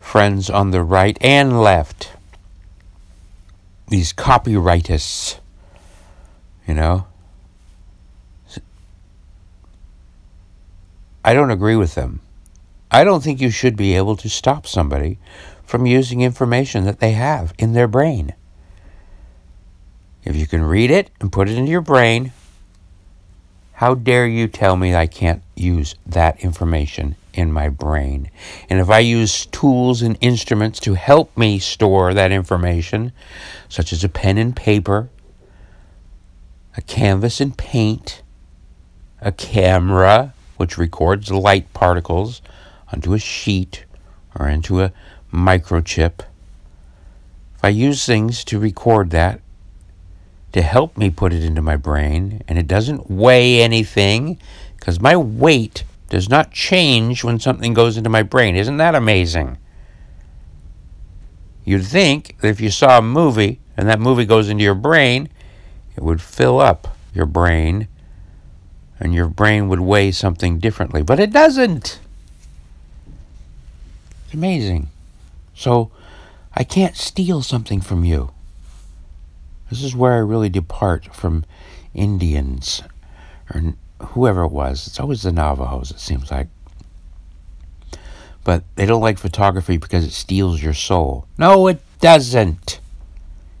friends 0.00 0.48
on 0.48 0.70
the 0.70 0.82
right 0.82 1.18
and 1.20 1.60
left. 1.60 2.12
These 3.88 4.14
copyrightists, 4.14 5.38
you 6.66 6.74
know. 6.74 7.06
I 11.26 11.34
don't 11.34 11.50
agree 11.50 11.74
with 11.74 11.96
them. 11.96 12.20
I 12.88 13.02
don't 13.02 13.20
think 13.20 13.40
you 13.40 13.50
should 13.50 13.76
be 13.76 13.96
able 13.96 14.14
to 14.14 14.28
stop 14.28 14.64
somebody 14.64 15.18
from 15.64 15.84
using 15.84 16.20
information 16.20 16.84
that 16.84 17.00
they 17.00 17.12
have 17.12 17.52
in 17.58 17.72
their 17.72 17.88
brain. 17.88 18.32
If 20.22 20.36
you 20.36 20.46
can 20.46 20.62
read 20.62 20.92
it 20.92 21.10
and 21.20 21.32
put 21.32 21.48
it 21.48 21.58
into 21.58 21.72
your 21.72 21.80
brain, 21.80 22.30
how 23.72 23.94
dare 23.96 24.28
you 24.28 24.46
tell 24.46 24.76
me 24.76 24.94
I 24.94 25.08
can't 25.08 25.42
use 25.56 25.96
that 26.06 26.38
information 26.44 27.16
in 27.34 27.50
my 27.50 27.70
brain? 27.70 28.30
And 28.70 28.78
if 28.78 28.88
I 28.88 29.00
use 29.00 29.46
tools 29.46 30.02
and 30.02 30.16
instruments 30.20 30.78
to 30.80 30.94
help 30.94 31.36
me 31.36 31.58
store 31.58 32.14
that 32.14 32.30
information, 32.30 33.10
such 33.68 33.92
as 33.92 34.04
a 34.04 34.08
pen 34.08 34.38
and 34.38 34.54
paper, 34.54 35.08
a 36.76 36.82
canvas 36.82 37.40
and 37.40 37.58
paint, 37.58 38.22
a 39.20 39.32
camera, 39.32 40.32
which 40.56 40.78
records 40.78 41.30
light 41.30 41.72
particles 41.72 42.42
onto 42.92 43.14
a 43.14 43.18
sheet 43.18 43.84
or 44.38 44.48
into 44.48 44.82
a 44.82 44.92
microchip, 45.32 46.20
if 47.56 47.64
I 47.64 47.68
use 47.68 48.04
things 48.04 48.44
to 48.44 48.58
record 48.58 49.10
that, 49.10 49.40
to 50.52 50.62
help 50.62 50.96
me 50.96 51.10
put 51.10 51.32
it 51.32 51.44
into 51.44 51.60
my 51.60 51.76
brain, 51.76 52.42
and 52.48 52.58
it 52.58 52.66
doesn't 52.66 53.10
weigh 53.10 53.60
anything 53.60 54.38
because 54.76 55.00
my 55.00 55.16
weight 55.16 55.84
does 56.08 56.28
not 56.28 56.52
change 56.52 57.24
when 57.24 57.40
something 57.40 57.74
goes 57.74 57.96
into 57.96 58.08
my 58.08 58.22
brain. 58.22 58.56
Isn't 58.56 58.76
that 58.76 58.94
amazing? 58.94 59.58
You'd 61.64 61.84
think 61.84 62.38
that 62.40 62.48
if 62.48 62.60
you 62.60 62.70
saw 62.70 62.98
a 62.98 63.02
movie 63.02 63.60
and 63.76 63.88
that 63.88 64.00
movie 64.00 64.24
goes 64.24 64.48
into 64.48 64.62
your 64.62 64.74
brain, 64.74 65.28
it 65.96 66.02
would 66.02 66.22
fill 66.22 66.60
up 66.60 66.96
your 67.12 67.26
brain 67.26 67.88
and 68.98 69.14
your 69.14 69.26
brain 69.26 69.68
would 69.68 69.80
weigh 69.80 70.10
something 70.10 70.58
differently, 70.58 71.02
but 71.02 71.20
it 71.20 71.32
doesn't. 71.32 71.98
It's 74.24 74.34
amazing. 74.34 74.88
So 75.54 75.90
I 76.54 76.64
can't 76.64 76.96
steal 76.96 77.42
something 77.42 77.80
from 77.80 78.04
you. 78.04 78.30
This 79.70 79.82
is 79.82 79.96
where 79.96 80.14
I 80.14 80.18
really 80.18 80.48
depart 80.48 81.14
from 81.14 81.44
Indians 81.94 82.82
or 83.52 83.74
whoever 84.08 84.42
it 84.42 84.52
was. 84.52 84.86
It's 84.86 85.00
always 85.00 85.22
the 85.22 85.32
Navajos, 85.32 85.90
it 85.90 86.00
seems 86.00 86.30
like. 86.30 86.48
But 88.44 88.62
they 88.76 88.86
don't 88.86 89.02
like 89.02 89.18
photography 89.18 89.76
because 89.76 90.04
it 90.04 90.12
steals 90.12 90.62
your 90.62 90.74
soul. 90.74 91.26
No, 91.36 91.66
it 91.66 91.80
doesn't. 92.00 92.80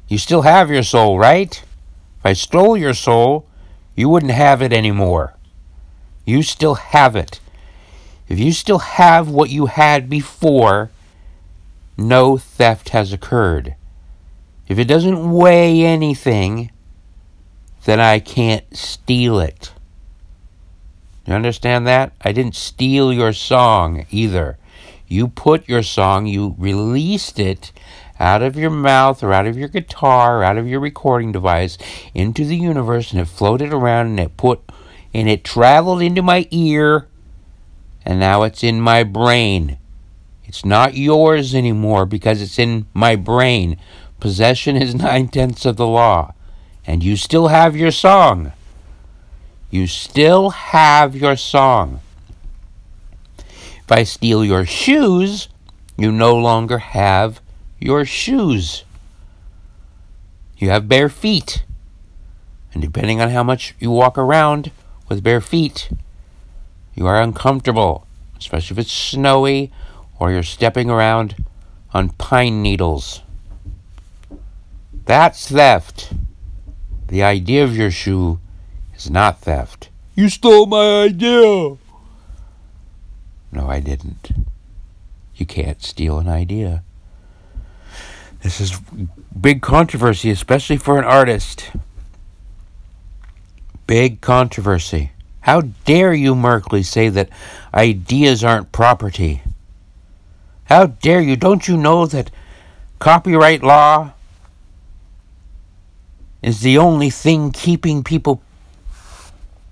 You 0.08 0.18
still 0.18 0.42
have 0.42 0.70
your 0.70 0.84
soul, 0.84 1.18
right? 1.18 1.60
If 2.20 2.24
I 2.24 2.32
stole 2.34 2.76
your 2.76 2.94
soul, 2.94 3.46
you 3.96 4.08
wouldn't 4.08 4.32
have 4.32 4.62
it 4.62 4.72
anymore. 4.72 5.34
You 6.24 6.42
still 6.42 6.74
have 6.74 7.16
it. 7.16 7.40
If 8.28 8.38
you 8.38 8.52
still 8.52 8.80
have 8.80 9.28
what 9.28 9.50
you 9.50 9.66
had 9.66 10.10
before, 10.10 10.90
no 11.96 12.36
theft 12.36 12.90
has 12.90 13.12
occurred. 13.12 13.74
If 14.68 14.78
it 14.78 14.84
doesn't 14.84 15.30
weigh 15.32 15.82
anything, 15.82 16.70
then 17.84 18.00
I 18.00 18.18
can't 18.18 18.64
steal 18.76 19.38
it. 19.38 19.72
You 21.24 21.34
understand 21.34 21.86
that? 21.86 22.12
I 22.20 22.32
didn't 22.32 22.56
steal 22.56 23.12
your 23.12 23.32
song 23.32 24.06
either. 24.10 24.58
You 25.08 25.28
put 25.28 25.68
your 25.68 25.84
song, 25.84 26.26
you 26.26 26.54
released 26.58 27.38
it 27.38 27.72
out 28.18 28.42
of 28.42 28.56
your 28.56 28.70
mouth 28.70 29.22
or 29.22 29.32
out 29.32 29.46
of 29.46 29.56
your 29.56 29.68
guitar 29.68 30.40
or 30.40 30.44
out 30.44 30.58
of 30.58 30.66
your 30.66 30.80
recording 30.80 31.32
device 31.32 31.76
into 32.14 32.44
the 32.44 32.56
universe 32.56 33.12
and 33.12 33.20
it 33.20 33.26
floated 33.26 33.72
around 33.72 34.06
and 34.06 34.20
it 34.20 34.36
put 34.36 34.60
and 35.12 35.28
it 35.28 35.44
traveled 35.44 36.02
into 36.02 36.22
my 36.22 36.46
ear 36.50 37.08
and 38.04 38.20
now 38.20 38.44
it's 38.44 38.62
in 38.62 38.80
my 38.80 39.02
brain. 39.02 39.78
It's 40.44 40.64
not 40.64 40.94
yours 40.94 41.54
anymore 41.54 42.06
because 42.06 42.40
it's 42.40 42.58
in 42.58 42.86
my 42.94 43.16
brain. 43.16 43.78
Possession 44.20 44.76
is 44.76 44.94
nine 44.96 45.28
tenths 45.28 45.66
of 45.66 45.76
the 45.76 45.86
law. 45.86 46.32
And 46.86 47.02
you 47.02 47.16
still 47.16 47.48
have 47.48 47.76
your 47.76 47.90
song. 47.90 48.52
You 49.70 49.88
still 49.88 50.50
have 50.50 51.16
your 51.16 51.34
song. 51.34 52.00
If 53.38 53.90
I 53.90 54.04
steal 54.04 54.44
your 54.44 54.64
shoes, 54.64 55.48
you 55.96 56.12
no 56.12 56.36
longer 56.36 56.78
have 56.78 57.40
your 57.78 58.04
shoes. 58.04 58.84
You 60.58 60.70
have 60.70 60.88
bare 60.88 61.08
feet. 61.08 61.64
And 62.72 62.82
depending 62.82 63.20
on 63.20 63.30
how 63.30 63.42
much 63.42 63.74
you 63.78 63.90
walk 63.90 64.18
around 64.18 64.70
with 65.08 65.22
bare 65.22 65.40
feet, 65.40 65.90
you 66.94 67.06
are 67.06 67.20
uncomfortable, 67.20 68.06
especially 68.38 68.74
if 68.74 68.78
it's 68.78 68.92
snowy 68.92 69.72
or 70.18 70.30
you're 70.30 70.42
stepping 70.42 70.90
around 70.90 71.36
on 71.92 72.10
pine 72.10 72.62
needles. 72.62 73.22
That's 75.04 75.48
theft. 75.48 76.12
The 77.08 77.22
idea 77.22 77.62
of 77.64 77.76
your 77.76 77.90
shoe 77.90 78.40
is 78.94 79.08
not 79.08 79.40
theft. 79.40 79.90
You 80.14 80.28
stole 80.28 80.66
my 80.66 81.02
idea. 81.02 81.76
No, 83.52 83.68
I 83.68 83.80
didn't. 83.80 84.32
You 85.36 85.46
can't 85.46 85.82
steal 85.82 86.18
an 86.18 86.28
idea. 86.28 86.82
This 88.46 88.60
is 88.60 88.78
big 89.40 89.60
controversy, 89.60 90.30
especially 90.30 90.76
for 90.76 91.00
an 91.00 91.04
artist. 91.04 91.72
Big 93.88 94.20
controversy. 94.20 95.10
How 95.40 95.62
dare 95.84 96.14
you, 96.14 96.36
Merkley, 96.36 96.84
say 96.84 97.08
that 97.08 97.28
ideas 97.74 98.44
aren't 98.44 98.70
property? 98.70 99.42
How 100.66 100.86
dare 100.86 101.20
you? 101.20 101.34
Don't 101.34 101.66
you 101.66 101.76
know 101.76 102.06
that 102.06 102.30
copyright 103.00 103.64
law 103.64 104.12
is 106.40 106.60
the 106.60 106.78
only 106.78 107.10
thing 107.10 107.50
keeping 107.50 108.04
people. 108.04 108.42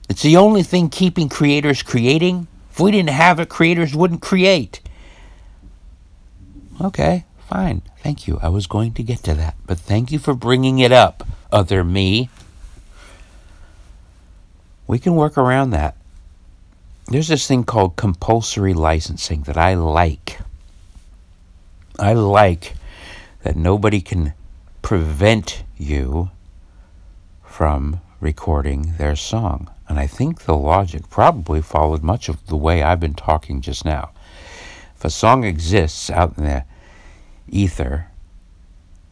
It's 0.08 0.22
the 0.22 0.36
only 0.36 0.64
thing 0.64 0.88
keeping 0.88 1.28
creators 1.28 1.84
creating? 1.84 2.48
If 2.72 2.80
we 2.80 2.90
didn't 2.90 3.10
have 3.10 3.38
it, 3.38 3.48
creators 3.48 3.94
wouldn't 3.94 4.20
create. 4.20 4.80
Okay, 6.80 7.24
fine. 7.54 7.82
Thank 7.98 8.26
you. 8.26 8.40
I 8.42 8.48
was 8.48 8.66
going 8.66 8.94
to 8.94 9.02
get 9.04 9.22
to 9.22 9.34
that. 9.34 9.54
But 9.64 9.78
thank 9.78 10.10
you 10.10 10.18
for 10.18 10.34
bringing 10.34 10.80
it 10.80 10.90
up, 10.90 11.24
other 11.52 11.84
me. 11.84 12.28
We 14.88 14.98
can 14.98 15.14
work 15.14 15.38
around 15.38 15.70
that. 15.70 15.94
There's 17.06 17.28
this 17.28 17.46
thing 17.46 17.62
called 17.62 17.94
compulsory 17.94 18.74
licensing 18.74 19.42
that 19.42 19.56
I 19.56 19.74
like. 19.74 20.40
I 21.96 22.14
like 22.14 22.74
that 23.44 23.54
nobody 23.54 24.00
can 24.00 24.32
prevent 24.82 25.62
you 25.76 26.30
from 27.44 28.00
recording 28.18 28.94
their 28.98 29.14
song. 29.14 29.70
And 29.88 30.00
I 30.00 30.08
think 30.08 30.40
the 30.40 30.56
logic 30.56 31.08
probably 31.08 31.62
followed 31.62 32.02
much 32.02 32.28
of 32.28 32.44
the 32.48 32.56
way 32.56 32.82
I've 32.82 32.98
been 32.98 33.14
talking 33.14 33.60
just 33.60 33.84
now. 33.84 34.10
If 34.96 35.04
a 35.04 35.10
song 35.10 35.44
exists 35.44 36.10
out 36.10 36.36
in 36.36 36.42
the 36.42 36.64
ether, 37.48 38.10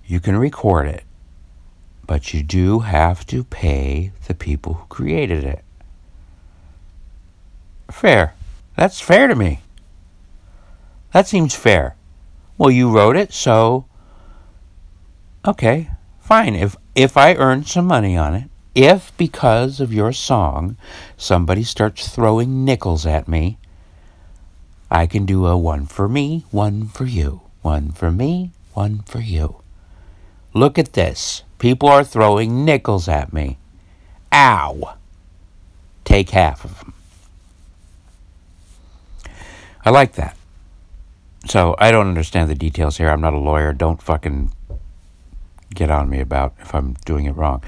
you 0.07 0.21
can 0.21 0.37
record 0.37 0.87
it, 0.89 1.05
but 2.07 2.35
you 2.35 2.43
do 2.43 2.81
have 2.81 3.27
to 3.27 3.45
pay 3.45 4.13
the 4.27 4.35
people 4.35 4.75
who 4.75 4.87
created 4.87 5.45
it. 5.45 5.65
Fair. 7.91 8.35
That's 8.77 9.01
fair 9.01 9.29
to 9.29 9.35
me. 9.35 9.61
That 11.13 11.29
seems 11.29 11.55
fair. 11.55 11.97
Well, 12.57 12.71
you 12.71 12.91
wrote 12.91 13.17
it, 13.17 13.33
so 13.33 13.87
okay, 15.47 15.91
fine. 16.21 16.55
If 16.55 16.77
if 16.95 17.17
I 17.17 17.35
earn 17.35 17.65
some 17.65 17.87
money 17.87 18.17
on 18.17 18.35
it, 18.35 18.51
if 18.75 19.15
because 19.17 19.81
of 19.81 19.93
your 19.93 20.13
song 20.13 20.77
somebody 21.17 21.63
starts 21.63 22.09
throwing 22.09 22.65
nickels 22.65 23.05
at 23.05 23.29
me, 23.29 23.59
I 24.91 25.07
can 25.07 25.27
do 25.27 25.47
a 25.47 25.57
one 25.57 25.87
for 25.87 26.09
me, 26.09 26.45
one 26.51 26.87
for 26.87 27.05
you, 27.05 27.43
one 27.63 27.93
for 27.93 28.11
me, 28.11 28.51
one 28.75 29.01
for 29.01 29.21
you. 29.21 29.57
Look 30.53 30.79
at 30.79 30.93
this. 30.93 31.43
People 31.59 31.89
are 31.89 32.05
throwing 32.05 32.65
nickels 32.65 33.09
at 33.09 33.33
me. 33.33 33.59
Ow. 34.33 34.97
Take 36.05 36.31
half 36.31 36.65
of 36.65 36.79
them. 36.81 36.93
I 39.85 39.91
like 39.91 40.13
that. 40.13 40.37
So 41.47 41.75
I 41.79 41.91
don't 41.91 42.09
understand 42.09 42.51
the 42.51 42.55
details 42.55 42.99
here. 42.99 43.09
I'm 43.09 43.21
not 43.21 43.35
a 43.35 43.39
lawyer. 43.39 43.73
Don't 43.73 44.03
fucking 44.03 44.53
get 45.75 45.91
on 45.91 46.09
me 46.11 46.21
about 46.21 46.55
if 46.61 46.75
I'm 46.75 46.95
doing 47.05 47.25
it 47.25 47.33
wrong. 47.33 47.63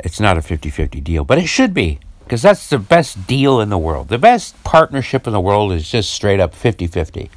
It's 0.00 0.18
not 0.18 0.38
a 0.38 0.42
50 0.42 0.70
50 0.70 1.00
deal, 1.00 1.24
but 1.24 1.38
it 1.38 1.46
should 1.46 1.72
be 1.72 2.00
because 2.24 2.42
that's 2.42 2.68
the 2.68 2.78
best 2.78 3.26
deal 3.26 3.60
in 3.60 3.68
the 3.68 3.78
world. 3.78 4.08
The 4.08 4.18
best 4.18 4.62
partnership 4.64 5.26
in 5.26 5.32
the 5.32 5.40
world 5.40 5.72
is 5.72 5.88
just 5.88 6.10
straight 6.10 6.40
up 6.40 6.54
50 6.54 6.86
50. 6.86 7.30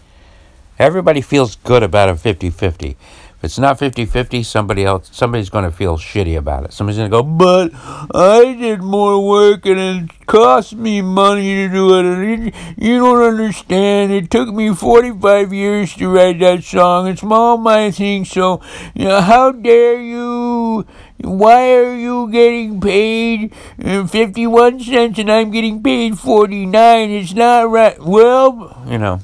Everybody 0.79 1.21
feels 1.21 1.55
good 1.55 1.83
about 1.83 2.09
a 2.09 2.15
50 2.15 2.49
50. 2.49 2.97
If 3.37 3.43
it's 3.43 3.59
not 3.59 3.77
50-50, 3.77 4.43
somebody 4.43 4.83
else 4.83 5.09
somebody's 5.13 5.51
going 5.51 5.63
to 5.63 5.71
feel 5.71 5.99
shitty 5.99 6.35
about 6.35 6.65
it. 6.65 6.73
Somebody's 6.73 6.97
going 6.97 7.11
to 7.11 7.17
go, 7.17 7.21
"But 7.21 7.69
I 8.11 8.55
did 8.55 8.81
more 8.81 9.23
work 9.23 9.63
and 9.67 9.79
it 9.79 10.25
cost 10.25 10.73
me 10.73 11.03
money 11.03 11.53
to 11.55 11.69
do 11.69 11.99
it. 11.99 12.05
And 12.05 12.53
you 12.77 12.97
don't 12.97 13.21
understand. 13.21 14.11
It 14.11 14.31
took 14.31 14.49
me 14.49 14.73
45 14.73 15.53
years 15.53 15.93
to 15.95 16.09
write 16.09 16.39
that 16.39 16.63
song. 16.63 17.07
It's 17.07 17.23
all 17.23 17.57
my 17.57 17.91
thing. 17.91 18.25
So, 18.25 18.59
you 18.95 19.05
know, 19.05 19.21
how 19.21 19.51
dare 19.51 20.01
you? 20.01 20.87
Why 21.21 21.75
are 21.75 21.95
you 21.95 22.31
getting 22.31 22.81
paid 22.81 23.53
uh, 23.83 24.07
51 24.07 24.79
cents 24.79 25.19
and 25.19 25.31
I'm 25.31 25.51
getting 25.51 25.83
paid 25.83 26.17
49? 26.17 27.11
It's 27.11 27.33
not 27.33 27.69
right. 27.69 27.99
Well, 27.99 28.83
you 28.87 28.97
know. 28.97 29.21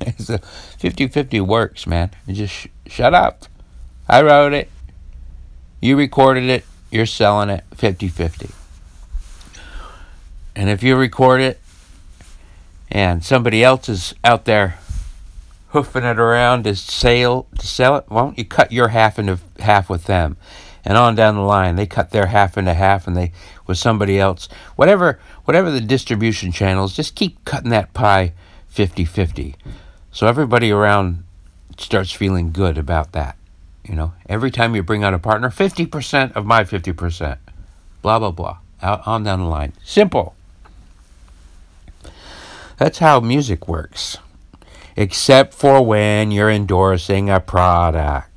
It's 0.00 0.30
a 0.30 0.38
50 0.38 1.08
50 1.08 1.40
works, 1.40 1.86
man. 1.86 2.10
You 2.26 2.34
just 2.34 2.54
sh- 2.54 2.66
shut 2.86 3.14
up. 3.14 3.44
I 4.08 4.22
wrote 4.22 4.52
it. 4.52 4.70
You 5.80 5.96
recorded 5.96 6.44
it. 6.44 6.64
You're 6.90 7.06
selling 7.06 7.50
it 7.50 7.64
50 7.74 8.08
50. 8.08 8.50
And 10.56 10.70
if 10.70 10.82
you 10.82 10.96
record 10.96 11.40
it 11.40 11.60
and 12.90 13.24
somebody 13.24 13.62
else 13.62 13.88
is 13.88 14.14
out 14.24 14.44
there 14.44 14.78
hoofing 15.68 16.04
it 16.04 16.18
around 16.18 16.64
to 16.64 16.74
sale 16.74 17.46
to 17.58 17.66
sell 17.66 17.96
it, 17.96 18.04
why 18.08 18.22
don't 18.22 18.38
you 18.38 18.44
cut 18.44 18.72
your 18.72 18.88
half 18.88 19.18
into 19.18 19.38
half 19.58 19.90
with 19.90 20.04
them? 20.04 20.36
And 20.84 20.96
on 20.96 21.14
down 21.14 21.34
the 21.34 21.42
line, 21.42 21.76
they 21.76 21.86
cut 21.86 22.10
their 22.10 22.26
half 22.26 22.56
into 22.56 22.72
half 22.72 23.06
and 23.06 23.16
they 23.16 23.32
with 23.66 23.78
somebody 23.78 24.18
else. 24.18 24.48
Whatever 24.76 25.20
whatever 25.44 25.70
the 25.70 25.80
distribution 25.80 26.50
channels, 26.50 26.96
just 26.96 27.14
keep 27.14 27.44
cutting 27.44 27.70
that 27.70 27.92
pie 27.92 28.32
50 28.78 29.06
50. 29.06 29.56
So 30.12 30.28
everybody 30.28 30.70
around 30.70 31.24
starts 31.78 32.12
feeling 32.12 32.52
good 32.52 32.78
about 32.78 33.10
that. 33.10 33.36
You 33.82 33.96
know, 33.96 34.12
every 34.28 34.52
time 34.52 34.76
you 34.76 34.84
bring 34.84 35.02
out 35.02 35.14
a 35.14 35.18
partner, 35.18 35.50
50% 35.50 36.36
of 36.36 36.46
my 36.46 36.62
50%. 36.62 37.38
Blah, 38.02 38.20
blah, 38.20 38.30
blah. 38.30 38.58
Out 38.80 39.04
on 39.04 39.24
down 39.24 39.40
the 39.40 39.46
line. 39.46 39.72
Simple. 39.82 40.36
That's 42.76 43.00
how 43.00 43.18
music 43.18 43.66
works. 43.66 44.18
Except 44.94 45.54
for 45.54 45.84
when 45.84 46.30
you're 46.30 46.48
endorsing 46.48 47.28
a 47.28 47.40
product. 47.40 48.27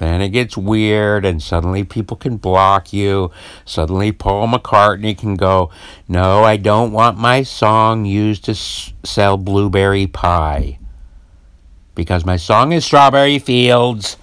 Then 0.00 0.22
it 0.22 0.30
gets 0.30 0.56
weird, 0.56 1.26
and 1.26 1.42
suddenly 1.42 1.84
people 1.84 2.16
can 2.16 2.38
block 2.38 2.90
you. 2.90 3.30
Suddenly, 3.66 4.12
Paul 4.12 4.48
McCartney 4.48 5.16
can 5.16 5.36
go, 5.36 5.70
No, 6.08 6.42
I 6.42 6.56
don't 6.56 6.90
want 6.90 7.18
my 7.18 7.42
song 7.42 8.06
used 8.06 8.46
to 8.46 8.52
s- 8.52 8.94
sell 9.04 9.36
blueberry 9.36 10.06
pie. 10.06 10.78
Because 11.94 12.24
my 12.24 12.38
song 12.38 12.72
is 12.72 12.82
Strawberry 12.82 13.38
Fields. 13.38 14.16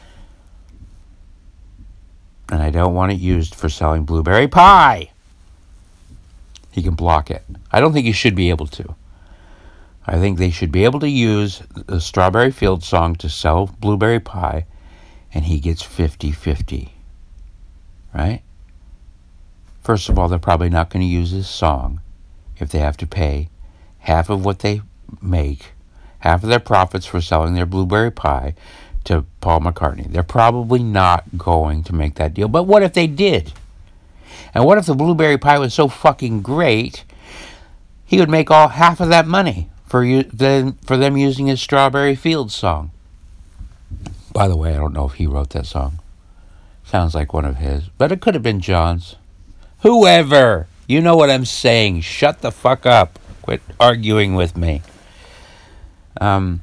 And 2.52 2.64
I 2.64 2.72
don't 2.72 2.96
want 2.96 3.12
it 3.12 3.20
used 3.20 3.54
for 3.54 3.70
selling 3.70 4.04
blueberry 4.04 4.48
pie. 4.48 5.12
He 6.72 6.82
can 6.82 6.96
block 6.96 7.30
it. 7.30 7.44
I 7.72 7.80
don't 7.80 7.94
think 7.94 8.08
he 8.08 8.14
should 8.14 8.36
be 8.36 8.50
able 8.50 8.66
to. 8.66 8.96
I 10.08 10.18
think 10.18 10.40
they 10.40 10.50
should 10.50 10.72
be 10.72 10.86
able 10.86 11.02
to 11.02 11.10
use 11.10 11.62
the 11.86 12.02
Strawberry 12.02 12.50
Fields 12.50 12.88
song 12.88 13.16
to 13.18 13.30
sell 13.30 13.68
blueberry 13.80 14.20
pie 14.20 14.66
and 15.34 15.46
he 15.46 15.60
gets 15.60 15.82
50 15.82 16.32
50. 16.32 16.94
Right? 18.14 18.42
First 19.82 20.10
of 20.10 20.18
all, 20.20 20.28
they're 20.28 20.40
probably 20.40 20.70
not 20.70 20.90
going 20.90 21.02
to 21.02 21.08
use 21.08 21.32
his 21.32 21.48
song 21.48 22.02
if 22.58 22.70
they 22.70 22.80
have 22.80 22.98
to 22.98 23.08
pay 23.08 23.50
half 24.00 24.30
of 24.30 24.44
what 24.44 24.60
they 24.60 24.82
make, 25.22 25.74
half 26.20 26.44
of 26.44 26.50
their 26.50 26.60
profits 26.60 27.06
for 27.06 27.22
selling 27.22 27.54
their 27.54 27.66
blueberry 27.66 28.12
pie 28.12 28.56
to 29.06 29.26
Paul 29.40 29.62
McCartney. 29.62 30.12
They're 30.12 30.24
probably 30.24 30.84
not 30.84 31.38
going 31.38 31.84
to 31.84 31.96
make 31.96 32.16
that 32.16 32.34
deal. 32.34 32.48
But 32.48 32.64
what 32.64 32.84
if 32.84 32.94
they 32.94 33.08
did? 33.08 33.54
And 34.54 34.66
what 34.66 34.78
if 34.78 34.86
the 34.86 34.96
blueberry 34.96 35.38
pie 35.38 35.60
was 35.60 35.74
so 35.74 35.88
fucking 35.88 36.42
great, 36.42 37.06
he 38.06 38.20
would 38.20 38.30
make 38.30 38.52
all 38.52 38.70
half 38.70 39.00
of 39.00 39.10
that 39.10 39.28
money 39.28 39.70
for 39.86 40.04
you 40.04 40.24
them 40.24 40.74
for 40.84 40.98
them 40.98 41.16
using 41.16 41.48
his 41.48 41.62
Strawberry 41.62 42.16
Fields 42.16 42.54
song. 42.54 42.92
By 44.38 44.48
the 44.48 44.56
way, 44.56 44.76
I 44.76 44.78
don't 44.78 44.94
know 44.94 45.08
if 45.08 45.14
he 45.14 45.26
wrote 45.26 45.50
that 45.50 45.66
song. 45.66 45.98
Sounds 46.84 47.16
like 47.16 47.34
one 47.34 47.44
of 47.44 47.58
his, 47.58 47.90
but 47.98 48.12
it 48.12 48.22
could 48.22 48.36
have 48.36 48.44
been 48.44 48.60
John's. 48.60 49.16
Whoever. 49.80 50.68
You 50.86 51.02
know 51.02 51.16
what 51.16 51.32
I'm 51.32 51.44
saying. 51.44 52.02
Shut 52.02 52.42
the 52.42 52.52
fuck 52.52 52.86
up. 52.86 53.18
Quit 53.42 53.64
arguing 53.80 54.36
with 54.36 54.56
me. 54.56 54.84
Um, 56.22 56.62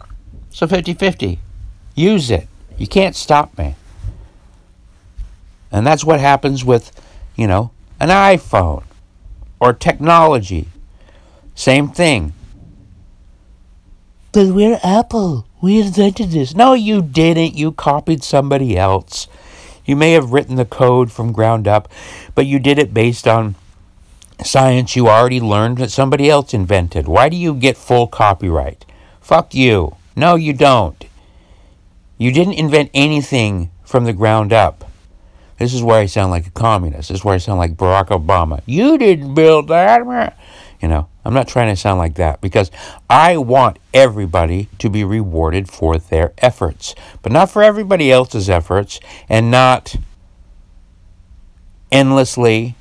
so 0.51 0.69
50 0.69 0.95
50. 0.95 1.41
Use 1.97 2.31
it. 2.31 2.47
You 2.79 2.87
can't 2.87 3.17
stop 3.17 3.59
me. 3.59 3.75
And 5.73 5.85
that's 5.85 6.05
what 6.05 6.21
happens 6.21 6.65
with, 6.65 6.93
you 7.35 7.49
know, 7.49 7.73
an 7.99 8.11
iPhone 8.11 8.85
or 9.59 9.73
technology. 9.73 10.69
Same 11.57 11.89
thing. 11.89 12.35
But 14.31 14.55
we're 14.55 14.79
Apple. 14.85 15.49
We 15.65 15.81
invented 15.81 16.33
this. 16.33 16.55
No, 16.55 16.75
you 16.75 17.01
didn't. 17.01 17.55
You 17.55 17.73
copied 17.73 18.23
somebody 18.23 18.77
else. 18.77 19.29
You 19.87 19.97
may 19.97 20.13
have 20.13 20.31
written 20.31 20.57
the 20.57 20.67
code 20.67 21.11
from 21.11 21.33
ground 21.33 21.67
up, 21.67 21.91
but 22.35 22.45
you 22.45 22.59
did 22.59 22.79
it 22.79 22.93
based 22.93 23.27
on 23.27 23.55
science 24.45 24.95
you 24.95 25.09
already 25.09 25.41
learned 25.41 25.79
that 25.79 25.91
somebody 25.91 26.29
else 26.29 26.53
invented. 26.53 27.09
Why 27.09 27.31
do 27.31 27.37
you 27.39 27.55
get 27.55 27.79
full 27.79 28.07
copyright? 28.07 28.85
Fuck 29.23 29.55
you. 29.55 29.97
No, 30.15 30.35
you 30.35 30.53
don't. 30.53 31.03
You 32.19 32.31
didn't 32.31 32.61
invent 32.61 32.91
anything 32.93 33.71
from 33.87 34.05
the 34.05 34.13
ground 34.13 34.53
up. 34.53 34.85
This 35.59 35.73
is 35.73 35.83
where 35.83 36.01
I 36.01 36.05
sound 36.05 36.31
like 36.31 36.47
a 36.47 36.51
communist. 36.51 37.09
This 37.09 37.21
is 37.21 37.25
where 37.25 37.37
I 37.37 37.39
sound 37.39 37.59
like 37.59 37.79
Barack 37.79 38.09
Obama. 38.09 38.61
You 38.67 38.99
didn't 38.99 39.33
build 39.33 39.69
that. 39.69 40.37
You 40.83 40.89
know, 40.89 41.09
I'm 41.25 41.35
not 41.35 41.49
trying 41.49 41.75
to 41.75 41.77
sound 41.77 41.99
like 41.99 42.15
that 42.15 42.41
because 42.41 42.71
I 43.09 43.37
want 43.39 43.79
everybody 43.95 44.69
to 44.79 44.91
be 44.91 45.05
rewarded 45.05 45.71
for 45.71 45.99
their 45.99 46.33
efforts, 46.39 46.95
but 47.23 47.33
not 47.33 47.51
for 47.51 47.63
everybody 47.63 48.13
else's 48.13 48.51
efforts 48.51 49.01
and 49.29 49.51
not 49.51 49.97
endlessly. 51.91 52.75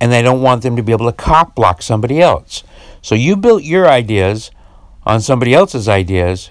And 0.00 0.12
I 0.12 0.22
don't 0.22 0.42
want 0.42 0.62
them 0.62 0.76
to 0.76 0.82
be 0.82 0.92
able 0.92 1.06
to 1.06 1.16
cop 1.16 1.54
block 1.54 1.82
somebody 1.82 2.20
else. 2.20 2.62
So 3.02 3.14
you 3.14 3.36
built 3.36 3.62
your 3.62 3.88
ideas 3.88 4.50
on 5.04 5.20
somebody 5.20 5.54
else's 5.54 5.88
ideas, 5.88 6.50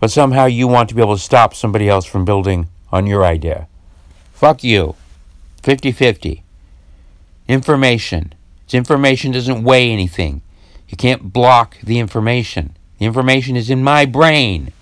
but 0.00 0.10
somehow 0.10 0.46
you 0.46 0.68
want 0.68 0.88
to 0.88 0.94
be 0.94 1.00
able 1.00 1.16
to 1.16 1.22
stop 1.22 1.54
somebody 1.54 1.88
else 1.88 2.04
from 2.04 2.24
building 2.24 2.68
on 2.90 3.06
your 3.06 3.24
idea. 3.24 3.68
Fuck 4.32 4.64
you. 4.64 4.96
50 5.62 5.92
50. 5.92 6.42
Information. 7.48 8.34
This 8.66 8.74
information 8.74 9.32
doesn't 9.32 9.62
weigh 9.62 9.90
anything. 9.90 10.41
You 10.92 10.96
can't 10.98 11.32
block 11.32 11.78
the 11.82 11.98
information. 11.98 12.76
The 12.98 13.06
information 13.06 13.56
is 13.56 13.70
in 13.70 13.82
my 13.82 14.04
brain. 14.04 14.72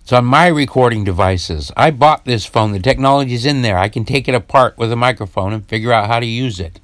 It's 0.00 0.12
on 0.12 0.24
my 0.24 0.48
recording 0.48 1.04
devices. 1.04 1.70
I 1.76 1.92
bought 1.92 2.24
this 2.24 2.44
phone. 2.44 2.72
The 2.72 2.80
technology's 2.80 3.46
in 3.46 3.62
there. 3.62 3.78
I 3.78 3.88
can 3.88 4.04
take 4.04 4.26
it 4.26 4.34
apart 4.34 4.76
with 4.76 4.90
a 4.90 4.96
microphone 4.96 5.52
and 5.52 5.64
figure 5.64 5.92
out 5.92 6.08
how 6.08 6.18
to 6.18 6.26
use 6.26 6.58
it. 6.58 6.80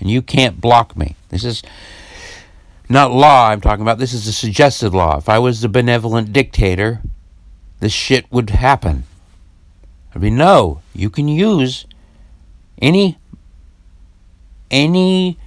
And 0.00 0.10
you 0.10 0.20
can't 0.20 0.60
block 0.60 0.96
me. 0.96 1.14
This 1.28 1.44
is 1.44 1.62
not 2.88 3.12
law 3.12 3.48
I'm 3.48 3.60
talking 3.60 3.82
about. 3.82 3.98
This 3.98 4.12
is 4.12 4.26
a 4.26 4.32
suggested 4.32 4.90
law. 4.90 5.18
If 5.18 5.28
I 5.28 5.38
was 5.38 5.60
the 5.60 5.68
benevolent 5.68 6.32
dictator, 6.32 7.02
this 7.78 7.92
shit 7.92 8.30
would 8.32 8.50
happen. 8.50 9.04
I 10.12 10.18
mean, 10.18 10.36
no, 10.36 10.82
you 10.92 11.08
can 11.08 11.28
use 11.28 11.86
any 12.82 13.16
any 14.70 15.38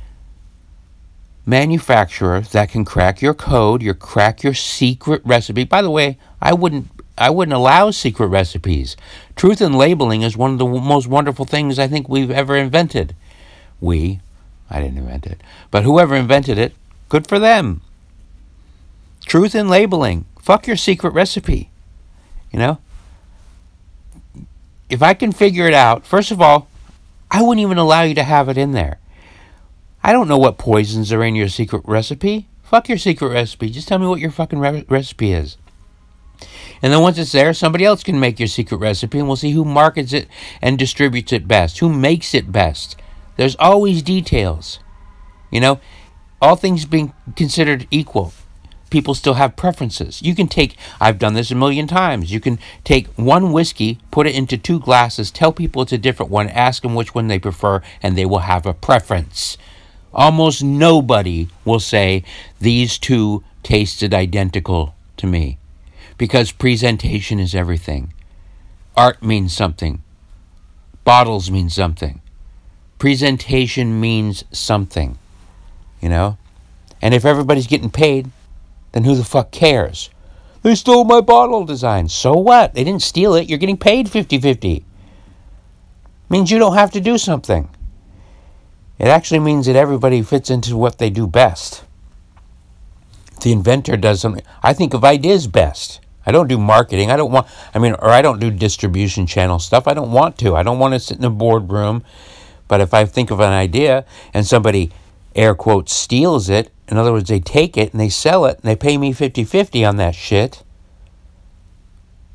manufacturer 1.46 2.42
that 2.42 2.70
can 2.70 2.86
crack 2.86 3.22
your 3.22 3.34
code, 3.34 3.82
your 3.82 3.94
crack 3.94 4.44
your 4.44 4.54
secret 4.54 5.22
recipe. 5.26 5.64
By 5.64 5.82
the 5.82 5.92
way, 5.92 6.18
I 6.42 6.54
wouldn't 6.54 6.88
I 7.18 7.30
wouldn't 7.30 7.56
allow 7.56 7.92
secret 7.92 8.28
recipes. 8.28 8.96
Truth 9.36 9.62
in 9.62 9.74
labeling 9.74 10.22
is 10.22 10.38
one 10.38 10.54
of 10.54 10.60
the 10.60 10.66
most 10.66 11.08
wonderful 11.08 11.46
things 11.46 11.78
I 11.78 11.88
think 11.88 12.08
we've 12.08 12.32
ever 12.32 12.56
invented. 12.56 13.16
We, 13.80 14.22
I 14.70 14.82
didn't 14.82 14.98
invent 14.98 15.28
it, 15.28 15.42
but 15.70 15.84
whoever 15.84 16.16
invented 16.16 16.58
it, 16.58 16.74
good 17.10 17.28
for 17.28 17.38
them. 17.38 17.82
Truth 19.26 19.54
in 19.54 19.70
labeling. 19.70 20.26
Fuck 20.40 20.68
your 20.68 20.78
secret 20.78 21.14
recipe. 21.14 21.70
You 22.52 22.60
know? 22.60 22.80
if 24.92 25.02
I 25.02 25.14
can 25.14 25.32
figure 25.32 25.66
it 25.68 25.74
out, 25.74 26.06
first 26.06 26.32
of 26.32 26.42
all, 26.42 26.68
I 27.32 27.42
wouldn't 27.42 27.66
even 27.66 27.78
allow 27.78 28.02
you 28.02 28.14
to 28.14 28.24
have 28.24 28.50
it 28.50 28.58
in 28.58 28.74
there. 28.74 29.00
I 30.04 30.12
don't 30.12 30.28
know 30.28 30.38
what 30.38 30.58
poisons 30.58 31.12
are 31.12 31.24
in 31.24 31.36
your 31.36 31.48
secret 31.48 31.84
recipe. 31.86 32.48
Fuck 32.64 32.90
your 32.90 32.98
secret 32.98 33.30
recipe. 33.30 33.70
Just 33.70 33.88
tell 33.88 34.00
me 34.00 34.08
what 34.08 34.20
your 34.20 34.32
fucking 34.32 34.60
re- 34.60 34.86
recipe 34.90 35.34
is. 35.34 35.58
And 36.82 36.92
then 36.92 37.02
once 37.02 37.18
it's 37.20 37.32
there, 37.32 37.54
somebody 37.54 37.86
else 37.86 38.04
can 38.04 38.20
make 38.20 38.40
your 38.40 38.48
secret 38.48 38.78
recipe 38.78 39.20
and 39.20 39.28
we'll 39.28 39.36
see 39.36 39.52
who 39.52 39.64
markets 39.64 40.14
it 40.14 40.28
and 40.62 40.80
distributes 40.80 41.32
it 41.32 41.48
best, 41.48 41.80
who 41.80 41.90
makes 41.94 42.34
it 42.34 42.52
best. 42.52 42.96
There's 43.38 43.56
always 43.58 44.02
details. 44.02 44.80
You 45.52 45.60
know, 45.60 45.80
all 46.42 46.56
things 46.56 46.86
being 46.86 47.14
considered 47.36 47.88
equal 47.92 48.34
people 48.92 49.16
still 49.16 49.34
have 49.34 49.56
preferences. 49.56 50.22
You 50.22 50.36
can 50.36 50.48
take, 50.48 50.76
I've 51.00 51.18
done 51.18 51.34
this 51.34 51.50
a 51.50 51.56
million 51.56 51.88
times. 51.88 52.32
You 52.32 52.40
can 52.40 52.60
take 52.84 53.08
one 53.16 53.52
whiskey, 53.52 53.98
put 54.12 54.28
it 54.28 54.36
into 54.36 54.58
two 54.58 54.80
glasses, 54.80 55.32
tell 55.32 55.52
people 55.52 55.82
it's 55.82 55.94
a 55.94 55.98
different 55.98 56.32
one, 56.32 56.50
ask 56.50 56.84
them 56.84 56.94
which 56.94 57.16
one 57.16 57.28
they 57.28 57.40
prefer, 57.40 57.82
and 58.04 58.16
they 58.16 58.26
will 58.26 58.40
have 58.40 58.68
a 58.68 58.74
preference. 58.74 59.58
Almost 60.14 60.64
nobody 60.64 61.48
will 61.64 61.80
say 61.80 62.24
these 62.60 62.98
two 62.98 63.44
tasted 63.64 64.14
identical 64.14 64.96
to 65.18 65.28
me 65.28 65.58
because 66.18 66.52
presentation 66.52 67.40
is 67.40 67.56
everything. 67.56 68.14
Art 68.96 69.24
means 69.24 69.54
something, 69.54 70.04
bottles 71.04 71.50
mean 71.50 71.70
something, 71.70 72.22
presentation 73.00 74.00
means 74.02 74.44
something, 74.52 75.18
you 76.02 76.10
know? 76.10 76.38
And 77.02 77.14
if 77.14 77.26
everybody's 77.26 77.68
getting 77.68 77.90
paid, 77.90 78.30
then 78.92 79.06
who 79.06 79.16
the 79.16 79.24
fuck 79.24 79.52
cares? 79.52 80.10
They 80.62 80.76
stole 80.76 81.06
my 81.06 81.22
bottle 81.22 81.66
design. 81.66 82.10
So 82.10 82.34
what? 82.34 82.76
They 82.76 82.84
didn't 82.84 83.02
steal 83.02 83.34
it. 83.34 83.50
You're 83.50 83.58
getting 83.58 83.78
paid 83.78 84.12
50 84.12 84.40
50. 84.40 84.86
Means 86.30 86.52
you 86.52 86.60
don't 86.60 86.76
have 86.76 86.92
to 86.92 87.02
do 87.02 87.18
something. 87.18 87.68
It 89.02 89.08
actually 89.08 89.40
means 89.40 89.66
that 89.66 89.76
everybody 89.76 90.22
fits 90.22 90.52
into 90.52 90.78
what 90.78 91.00
they 91.00 91.10
do 91.10 91.26
best. 91.26 91.84
The 93.42 93.52
inventor 93.52 93.98
does 93.98 94.22
something. 94.22 94.44
I 94.62 94.74
think 94.74 94.94
of 94.94 95.04
ideas 95.04 95.48
best. 95.48 96.02
I 96.24 96.32
don't 96.32 96.48
do 96.48 96.60
marketing. 96.60 97.10
I 97.10 97.18
don't 97.18 97.32
want, 97.32 97.48
I 97.74 97.80
mean, 97.80 97.94
or 97.94 98.10
I 98.10 98.22
don't 98.22 98.40
do 98.40 98.52
distribution 98.52 99.26
channel 99.26 99.58
stuff. 99.58 99.88
I 99.88 99.96
don't 99.96 100.12
want 100.12 100.38
to. 100.38 100.56
I 100.56 100.62
don't 100.62 100.78
want 100.78 100.94
to 100.94 101.00
sit 101.00 101.18
in 101.18 101.24
a 101.24 101.32
boardroom. 101.32 102.04
But 102.68 102.80
if 102.80 102.94
I 102.94 103.06
think 103.06 103.32
of 103.32 103.40
an 103.40 103.52
idea 103.52 104.06
and 104.36 104.46
somebody, 104.46 104.92
air 105.36 105.56
quotes, 105.56 105.96
steals 105.96 106.48
it, 106.48 106.72
in 106.88 106.98
other 106.98 107.12
words, 107.12 107.28
they 107.28 107.40
take 107.40 107.78
it 107.78 107.94
and 107.94 108.00
they 108.00 108.08
sell 108.10 108.46
it 108.46 108.60
and 108.60 108.70
they 108.70 108.76
pay 108.76 109.00
me 109.00 109.14
50 109.14 109.44
50 109.46 109.84
on 109.84 109.96
that 109.96 110.14
shit. 110.14 110.62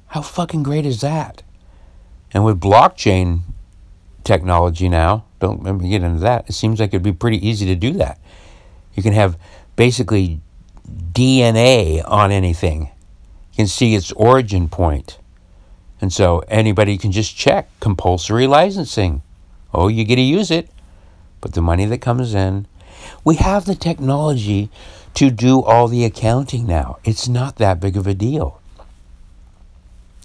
How 0.08 0.20
fucking 0.20 0.64
great 0.64 0.84
is 0.84 1.00
that? 1.00 1.44
And 2.34 2.44
with 2.44 2.58
blockchain 2.58 3.42
technology 4.26 4.88
now, 4.88 5.24
don't 5.40 5.62
let 5.62 5.76
me 5.76 5.88
get 5.88 6.02
into 6.02 6.20
that, 6.20 6.48
it 6.48 6.52
seems 6.52 6.80
like 6.80 6.90
it'd 6.90 7.02
be 7.02 7.12
pretty 7.12 7.46
easy 7.46 7.64
to 7.66 7.74
do 7.74 7.92
that. 7.92 8.18
You 8.94 9.02
can 9.02 9.14
have 9.14 9.38
basically 9.76 10.40
DNA 11.12 12.02
on 12.06 12.30
anything, 12.30 12.90
you 13.52 13.56
can 13.56 13.66
see 13.66 13.94
its 13.94 14.12
origin 14.12 14.68
point. 14.68 15.18
And 15.98 16.12
so 16.12 16.40
anybody 16.48 16.98
can 16.98 17.10
just 17.10 17.34
check 17.34 17.70
compulsory 17.80 18.46
licensing. 18.46 19.22
Oh, 19.72 19.88
you 19.88 20.04
get 20.04 20.16
to 20.16 20.20
use 20.20 20.50
it, 20.50 20.68
but 21.40 21.54
the 21.54 21.62
money 21.62 21.86
that 21.86 22.02
comes 22.02 22.34
in 22.34 22.66
we 23.24 23.36
have 23.36 23.64
the 23.64 23.74
technology 23.74 24.70
to 25.14 25.30
do 25.30 25.62
all 25.62 25.88
the 25.88 26.04
accounting 26.04 26.66
now. 26.66 26.98
It's 27.04 27.28
not 27.28 27.56
that 27.56 27.80
big 27.80 27.96
of 27.96 28.06
a 28.06 28.14
deal. 28.14 28.60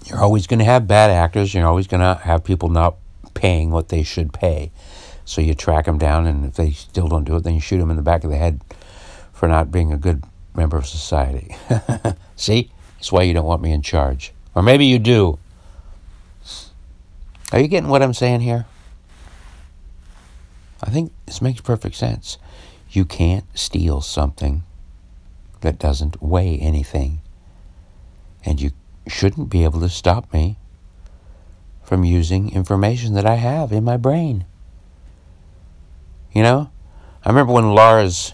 You're 0.04 0.20
always 0.20 0.46
going 0.46 0.58
to 0.58 0.64
have 0.64 0.86
bad 0.86 1.10
actors. 1.10 1.54
You're 1.54 1.66
always 1.66 1.86
going 1.86 2.00
to 2.00 2.20
have 2.24 2.44
people 2.44 2.68
not 2.68 2.96
paying 3.42 3.72
what 3.72 3.88
they 3.88 4.04
should 4.04 4.32
pay. 4.32 4.70
So 5.24 5.40
you 5.40 5.52
track 5.52 5.86
them 5.86 5.98
down, 5.98 6.28
and 6.28 6.44
if 6.44 6.54
they 6.54 6.70
still 6.70 7.08
don't 7.08 7.24
do 7.24 7.34
it, 7.34 7.42
then 7.42 7.54
you 7.54 7.60
shoot 7.60 7.78
them 7.78 7.90
in 7.90 7.96
the 7.96 8.02
back 8.02 8.22
of 8.22 8.30
the 8.30 8.36
head 8.36 8.62
for 9.32 9.48
not 9.48 9.72
being 9.72 9.92
a 9.92 9.96
good 9.96 10.22
member 10.54 10.76
of 10.76 10.86
society. 10.86 11.56
See? 12.36 12.70
That's 12.94 13.10
why 13.10 13.22
you 13.24 13.34
don't 13.34 13.44
want 13.44 13.60
me 13.60 13.72
in 13.72 13.82
charge. 13.82 14.32
Or 14.54 14.62
maybe 14.62 14.84
you 14.86 15.00
do. 15.00 15.40
Are 17.50 17.58
you 17.58 17.66
getting 17.66 17.90
what 17.90 18.00
I'm 18.00 18.14
saying 18.14 18.42
here? 18.42 18.64
I 20.80 20.90
think 20.90 21.12
this 21.26 21.42
makes 21.42 21.60
perfect 21.60 21.96
sense. 21.96 22.38
You 22.90 23.04
can't 23.04 23.44
steal 23.58 24.02
something 24.02 24.62
that 25.62 25.80
doesn't 25.80 26.22
weigh 26.22 26.58
anything. 26.58 27.22
And 28.44 28.60
you 28.60 28.70
shouldn't 29.08 29.50
be 29.50 29.64
able 29.64 29.80
to 29.80 29.88
stop 29.88 30.32
me 30.32 30.58
from 31.92 32.04
using 32.04 32.50
information 32.50 33.12
that 33.12 33.26
I 33.26 33.34
have 33.34 33.70
in 33.70 33.84
my 33.84 33.98
brain. 33.98 34.46
You 36.32 36.42
know? 36.42 36.70
I 37.22 37.28
remember 37.28 37.52
when 37.52 37.74
Lars 37.74 38.32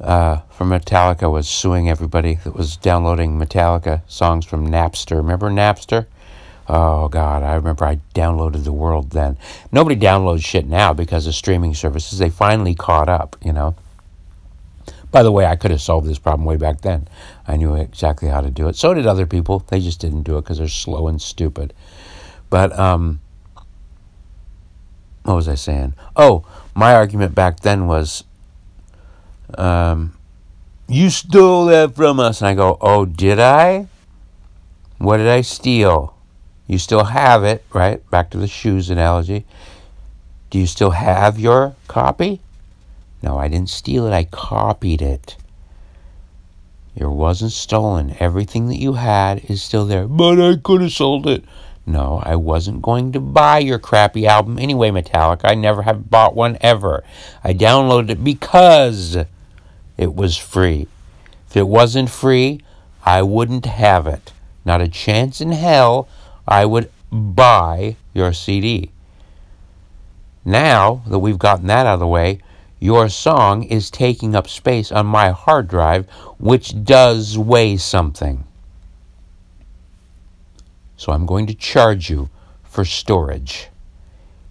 uh, 0.00 0.36
from 0.48 0.70
Metallica 0.70 1.28
was 1.28 1.48
suing 1.48 1.90
everybody 1.90 2.36
that 2.44 2.54
was 2.54 2.76
downloading 2.76 3.40
Metallica 3.40 4.02
songs 4.06 4.44
from 4.44 4.68
Napster. 4.68 5.16
Remember 5.16 5.50
Napster? 5.50 6.06
Oh 6.68 7.08
God, 7.08 7.42
I 7.42 7.56
remember 7.56 7.84
I 7.84 7.98
downloaded 8.14 8.62
the 8.62 8.72
world 8.72 9.10
then. 9.10 9.36
Nobody 9.72 9.96
downloads 9.96 10.44
shit 10.44 10.68
now 10.68 10.92
because 10.92 11.26
of 11.26 11.34
streaming 11.34 11.74
services. 11.74 12.20
They 12.20 12.30
finally 12.30 12.76
caught 12.76 13.08
up, 13.08 13.34
you 13.42 13.52
know. 13.52 13.74
By 15.10 15.24
the 15.24 15.32
way, 15.32 15.44
I 15.44 15.56
could 15.56 15.72
have 15.72 15.82
solved 15.82 16.06
this 16.06 16.20
problem 16.20 16.44
way 16.44 16.56
back 16.56 16.82
then. 16.82 17.08
I 17.48 17.56
knew 17.56 17.74
exactly 17.74 18.28
how 18.28 18.40
to 18.40 18.50
do 18.50 18.68
it. 18.68 18.76
So 18.76 18.94
did 18.94 19.06
other 19.06 19.26
people. 19.26 19.60
They 19.68 19.80
just 19.80 20.00
didn't 20.00 20.22
do 20.22 20.36
it 20.38 20.42
because 20.42 20.58
they're 20.58 20.68
slow 20.68 21.08
and 21.08 21.20
stupid. 21.20 21.72
But 22.50 22.76
um, 22.78 23.20
what 25.22 25.36
was 25.36 25.48
I 25.48 25.54
saying? 25.54 25.94
Oh, 26.16 26.44
my 26.74 26.94
argument 26.94 27.34
back 27.34 27.60
then 27.60 27.86
was, 27.86 28.24
um, 29.56 30.16
you 30.88 31.10
stole 31.10 31.66
that 31.66 31.94
from 31.94 32.20
us. 32.20 32.40
And 32.40 32.48
I 32.48 32.54
go, 32.54 32.78
oh, 32.80 33.04
did 33.04 33.38
I? 33.38 33.88
What 34.98 35.18
did 35.18 35.28
I 35.28 35.42
steal? 35.42 36.16
You 36.66 36.78
still 36.78 37.04
have 37.04 37.44
it, 37.44 37.64
right? 37.72 38.08
Back 38.10 38.30
to 38.30 38.38
the 38.38 38.48
shoes 38.48 38.90
analogy. 38.90 39.44
Do 40.50 40.58
you 40.58 40.66
still 40.66 40.90
have 40.90 41.38
your 41.38 41.76
copy? 41.86 42.40
No, 43.22 43.38
I 43.38 43.48
didn't 43.48 43.70
steal 43.70 44.06
it. 44.06 44.12
I 44.12 44.24
copied 44.24 45.02
it. 45.02 45.36
It 46.96 47.06
wasn't 47.06 47.52
stolen. 47.52 48.16
Everything 48.18 48.68
that 48.68 48.80
you 48.80 48.94
had 48.94 49.44
is 49.50 49.62
still 49.62 49.84
there. 49.84 50.08
But 50.08 50.40
I 50.40 50.56
could 50.56 50.80
have 50.80 50.92
sold 50.92 51.26
it. 51.26 51.44
No, 51.84 52.20
I 52.24 52.34
wasn't 52.34 52.82
going 52.82 53.12
to 53.12 53.20
buy 53.20 53.58
your 53.58 53.78
crappy 53.78 54.26
album 54.26 54.58
anyway, 54.58 54.90
Metallica. 54.90 55.42
I 55.44 55.54
never 55.54 55.82
have 55.82 56.10
bought 56.10 56.34
one 56.34 56.58
ever. 56.60 57.04
I 57.44 57.52
downloaded 57.52 58.10
it 58.10 58.24
because 58.24 59.16
it 59.96 60.14
was 60.14 60.36
free. 60.36 60.88
If 61.48 61.56
it 61.56 61.68
wasn't 61.68 62.10
free, 62.10 62.60
I 63.04 63.22
wouldn't 63.22 63.66
have 63.66 64.06
it. 64.08 64.32
Not 64.64 64.80
a 64.80 64.88
chance 64.88 65.40
in 65.40 65.52
hell 65.52 66.08
I 66.48 66.64
would 66.64 66.90
buy 67.12 67.96
your 68.14 68.32
CD. 68.32 68.90
Now 70.44 71.02
that 71.06 71.20
we've 71.20 71.38
gotten 71.38 71.66
that 71.68 71.86
out 71.86 71.94
of 71.94 72.00
the 72.00 72.06
way, 72.06 72.40
your 72.78 73.08
song 73.08 73.62
is 73.62 73.90
taking 73.90 74.34
up 74.34 74.48
space 74.48 74.92
on 74.92 75.06
my 75.06 75.30
hard 75.30 75.68
drive, 75.68 76.08
which 76.38 76.84
does 76.84 77.38
weigh 77.38 77.76
something. 77.76 78.44
So 80.96 81.12
I'm 81.12 81.26
going 81.26 81.46
to 81.46 81.54
charge 81.54 82.10
you 82.10 82.28
for 82.64 82.84
storage. 82.84 83.68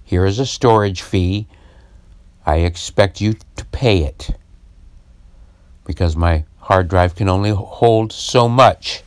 Here 0.04 0.26
is 0.26 0.40
a 0.40 0.46
storage 0.46 1.02
fee. 1.02 1.48
I 2.46 2.58
expect 2.58 3.22
you 3.22 3.34
to 3.56 3.66
pay 3.66 4.04
it 4.04 4.32
because 5.86 6.16
my 6.16 6.46
hard 6.60 6.88
drive 6.88 7.16
can 7.16 7.30
only 7.30 7.52
hold 7.52 8.12
so 8.12 8.48
much. 8.50 9.04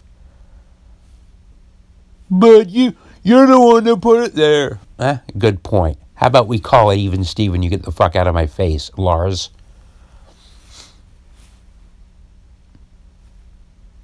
But 2.31 2.69
you 2.69 2.95
you're 3.23 3.47
the 3.47 3.61
one 3.61 3.85
that 3.85 4.01
put 4.01 4.25
it 4.25 4.35
there. 4.35 4.81
Eh, 4.99 5.19
good 5.37 5.63
point. 5.63 5.99
How 6.19 6.27
about 6.27 6.49
we 6.49 6.59
call 6.59 6.91
it 6.91 6.97
even 6.97 7.23
Steven, 7.23 7.63
you 7.63 7.71
get 7.71 7.85
the 7.85 7.93
fuck 7.93 8.17
out 8.17 8.27
of 8.27 8.35
my 8.35 8.47
face, 8.47 8.91
Lars. 8.97 9.51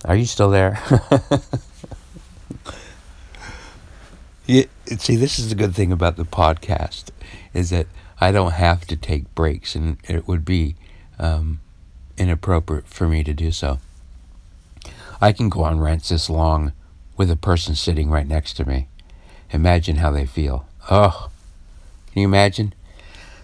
Are 0.04 0.14
you 0.14 0.24
still 0.24 0.48
there? 0.48 0.78
yeah, 4.46 4.66
see, 4.96 5.16
this 5.16 5.40
is 5.40 5.48
the 5.48 5.56
good 5.56 5.74
thing 5.74 5.90
about 5.90 6.14
the 6.14 6.24
podcast 6.24 7.10
is 7.52 7.70
that 7.70 7.88
I 8.20 8.30
don't 8.30 8.52
have 8.52 8.86
to 8.86 8.96
take 8.96 9.34
breaks, 9.34 9.74
and 9.74 9.96
it 10.08 10.28
would 10.28 10.44
be 10.44 10.76
um, 11.18 11.60
inappropriate 12.16 12.86
for 12.86 13.08
me 13.08 13.24
to 13.24 13.34
do 13.34 13.50
so. 13.50 13.80
I 15.20 15.32
can 15.32 15.48
go 15.48 15.64
on 15.64 15.80
rants 15.80 16.10
this 16.10 16.30
long 16.30 16.74
with 17.16 17.28
a 17.28 17.36
person 17.36 17.74
sitting 17.74 18.08
right 18.08 18.28
next 18.28 18.52
to 18.54 18.64
me. 18.64 18.86
Imagine 19.50 19.96
how 19.96 20.12
they 20.12 20.26
feel. 20.26 20.68
Oh, 20.88 21.30
can 22.14 22.20
you 22.20 22.28
imagine 22.28 22.72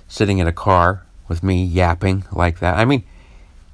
sitting 0.07 0.39
in 0.39 0.47
a 0.47 0.53
car 0.53 1.03
with 1.27 1.43
me 1.43 1.65
yapping 1.65 2.23
like 2.31 2.61
that? 2.61 2.79
I 2.79 2.85
mean, 2.85 3.03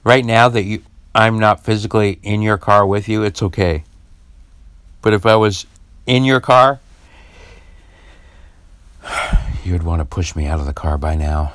right 0.05 0.25
now 0.25 0.49
that 0.49 0.63
you 0.63 0.83
I'm 1.15 1.39
not 1.39 1.63
physically 1.63 2.19
in 2.23 2.41
your 2.41 2.57
car 2.57 2.87
with 2.87 3.07
you, 3.07 3.23
it's 3.23 3.43
okay. 3.43 3.85
But 5.03 5.13
if 5.13 5.27
I 5.27 5.37
was 5.37 5.67
in 6.07 6.25
your 6.25 6.41
car, 6.41 6.81
you 9.65 9.73
would 9.75 9.83
want 9.83 10.01
to 10.01 10.07
push 10.07 10.35
me 10.35 10.47
out 10.47 10.61
of 10.61 10.67
the 10.67 10.73
car 10.73 10.97
by 10.97 11.15
now. 11.15 11.53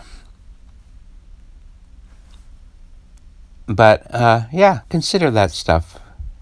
But 3.66 4.06
uh, 4.14 4.42
yeah, 4.54 4.82
consider 4.90 5.32
that 5.32 5.50
stuff. 5.50 6.00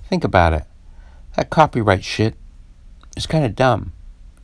Think 0.10 0.26
about 0.26 0.52
it. 0.52 0.66
That 1.38 1.50
copyright 1.50 2.04
shit 2.04 2.36
is 3.16 3.26
kind 3.26 3.46
of 3.46 3.56
dumb. 3.56 3.94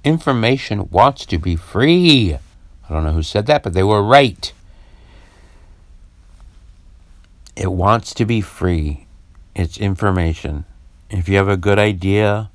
Information 0.06 0.90
wants 0.90 1.26
to 1.26 1.38
be 1.38 1.58
free. 1.58 2.38
I 2.90 2.94
don't 2.94 3.04
know 3.04 3.14
who 3.14 3.24
said 3.24 3.48
that, 3.48 3.64
but 3.64 3.74
they 3.74 3.84
were 3.84 4.04
right. 4.04 4.52
It 7.56 7.72
wants 7.72 8.14
to 8.16 8.26
be 8.26 8.42
free. 8.42 9.08
It's 9.56 9.78
information. 9.78 10.66
If 11.10 11.30
you 11.30 11.38
have 11.38 11.48
a 11.48 11.58
good 11.58 11.80
idea 11.80 12.50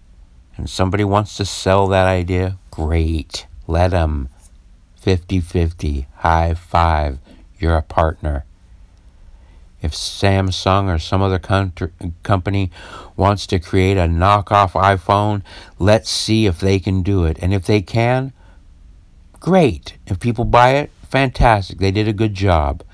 and 0.57 0.69
somebody 0.69 1.05
wants 1.05 1.37
to 1.39 1.45
sell 1.45 1.87
that 1.89 2.07
idea, 2.07 2.59
great. 2.71 3.47
Let 3.67 3.93
them. 3.93 4.29
50 4.97 5.41
50, 5.41 6.07
high 6.17 6.55
five. 6.55 7.19
You're 7.59 7.77
a 7.77 7.83
partner. 7.83 8.45
If 9.81 9.93
Samsung 9.93 10.95
or 10.95 10.99
some 10.99 11.23
other 11.23 11.39
country, 11.39 11.91
company 12.23 12.71
wants 13.17 13.47
to 13.47 13.59
create 13.59 13.97
a 13.97 14.03
knockoff 14.03 14.73
iPhone, 14.73 15.43
let's 15.79 16.11
see 16.11 16.45
if 16.45 16.61
they 16.61 16.79
can 16.79 17.03
do 17.03 17.25
it. 17.25 17.39
And 17.41 17.55
if 17.55 17.65
they 17.65 17.81
can, 17.81 18.35
great. 19.41 19.97
If 20.07 20.21
people 20.21 20.45
buy 20.45 20.71
it, 20.71 20.91
fantastic. 21.09 21.79
They 21.79 21.91
did 21.91 22.07
a 22.07 22.13
good 22.13 22.35
job. 22.35 22.85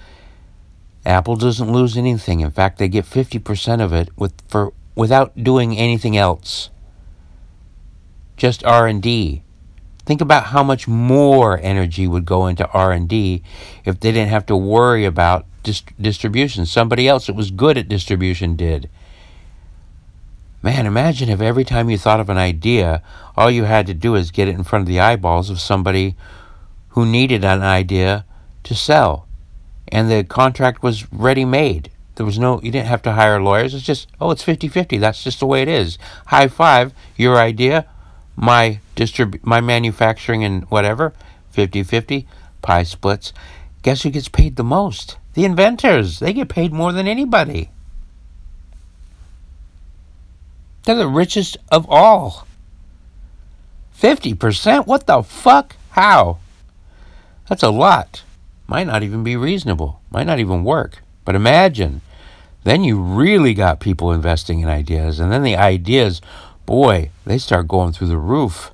Apple 1.04 1.36
doesn't 1.36 1.70
lose 1.70 1.96
anything. 1.96 2.40
In 2.40 2.50
fact, 2.50 2.78
they 2.78 2.88
get 2.88 3.04
50% 3.04 3.80
of 3.80 3.92
it 3.92 4.08
with 4.16 4.32
for 4.48 4.72
without 4.94 5.44
doing 5.44 5.76
anything 5.76 6.16
else. 6.16 6.70
Just 8.36 8.64
R&D. 8.64 9.42
Think 10.04 10.20
about 10.20 10.46
how 10.46 10.62
much 10.62 10.88
more 10.88 11.58
energy 11.60 12.06
would 12.06 12.24
go 12.24 12.46
into 12.46 12.68
R&D 12.70 13.42
if 13.84 14.00
they 14.00 14.12
didn't 14.12 14.30
have 14.30 14.46
to 14.46 14.56
worry 14.56 15.04
about 15.04 15.46
dist- 15.62 16.00
distribution. 16.00 16.64
Somebody 16.64 17.08
else 17.08 17.26
that 17.26 17.36
was 17.36 17.50
good 17.50 17.76
at 17.76 17.88
distribution 17.88 18.56
did. 18.56 18.88
Man, 20.66 20.84
imagine 20.84 21.28
if 21.28 21.40
every 21.40 21.62
time 21.62 21.88
you 21.90 21.96
thought 21.96 22.18
of 22.18 22.28
an 22.28 22.38
idea, 22.38 23.00
all 23.36 23.48
you 23.48 23.62
had 23.62 23.86
to 23.86 23.94
do 23.94 24.16
is 24.16 24.32
get 24.32 24.48
it 24.48 24.56
in 24.56 24.64
front 24.64 24.82
of 24.82 24.88
the 24.88 24.98
eyeballs 24.98 25.48
of 25.48 25.60
somebody 25.60 26.16
who 26.88 27.06
needed 27.06 27.44
an 27.44 27.62
idea 27.62 28.24
to 28.64 28.74
sell 28.74 29.28
and 29.86 30.10
the 30.10 30.24
contract 30.24 30.82
was 30.82 31.12
ready 31.12 31.44
made. 31.44 31.92
There 32.16 32.26
was 32.26 32.36
no, 32.36 32.60
you 32.62 32.72
didn't 32.72 32.88
have 32.88 33.02
to 33.02 33.12
hire 33.12 33.40
lawyers. 33.40 33.74
It's 33.74 33.84
just, 33.84 34.08
oh, 34.20 34.32
it's 34.32 34.42
50 34.42 34.66
50. 34.66 34.98
That's 34.98 35.22
just 35.22 35.38
the 35.38 35.46
way 35.46 35.62
it 35.62 35.68
is. 35.68 35.98
High 36.26 36.48
five, 36.48 36.92
your 37.14 37.36
idea, 37.36 37.86
my 38.34 38.80
distrib- 38.96 39.38
my 39.44 39.60
manufacturing 39.60 40.42
and 40.42 40.64
whatever, 40.64 41.12
50 41.52 41.84
50, 41.84 42.26
pie 42.62 42.82
splits. 42.82 43.32
Guess 43.82 44.02
who 44.02 44.10
gets 44.10 44.28
paid 44.28 44.56
the 44.56 44.64
most? 44.64 45.16
The 45.34 45.44
inventors. 45.44 46.18
They 46.18 46.32
get 46.32 46.48
paid 46.48 46.72
more 46.72 46.90
than 46.90 47.06
anybody. 47.06 47.70
They're 50.86 50.94
the 50.94 51.06
richest 51.06 51.58
of 51.70 51.84
all. 51.90 52.46
50%? 54.00 54.86
What 54.86 55.06
the 55.06 55.22
fuck? 55.22 55.76
How? 55.90 56.38
That's 57.48 57.62
a 57.62 57.70
lot 57.70 58.22
might 58.66 58.86
not 58.86 59.02
even 59.02 59.22
be 59.22 59.36
reasonable, 59.36 60.00
might 60.10 60.26
not 60.26 60.38
even 60.38 60.64
work. 60.64 61.02
But 61.24 61.34
imagine, 61.34 62.00
then 62.64 62.84
you 62.84 63.00
really 63.00 63.54
got 63.54 63.80
people 63.80 64.12
investing 64.12 64.60
in 64.60 64.68
ideas, 64.68 65.20
and 65.20 65.30
then 65.30 65.42
the 65.42 65.56
ideas, 65.56 66.20
boy, 66.64 67.10
they 67.24 67.38
start 67.38 67.68
going 67.68 67.92
through 67.92 68.08
the 68.08 68.18
roof. 68.18 68.72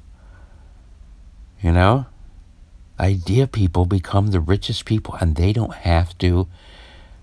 You 1.62 1.72
know? 1.72 2.06
Idea 2.98 3.46
people 3.46 3.84
become 3.84 4.28
the 4.28 4.40
richest 4.40 4.84
people, 4.84 5.14
and 5.20 5.36
they 5.36 5.52
don't 5.52 5.74
have 5.74 6.16
to 6.18 6.46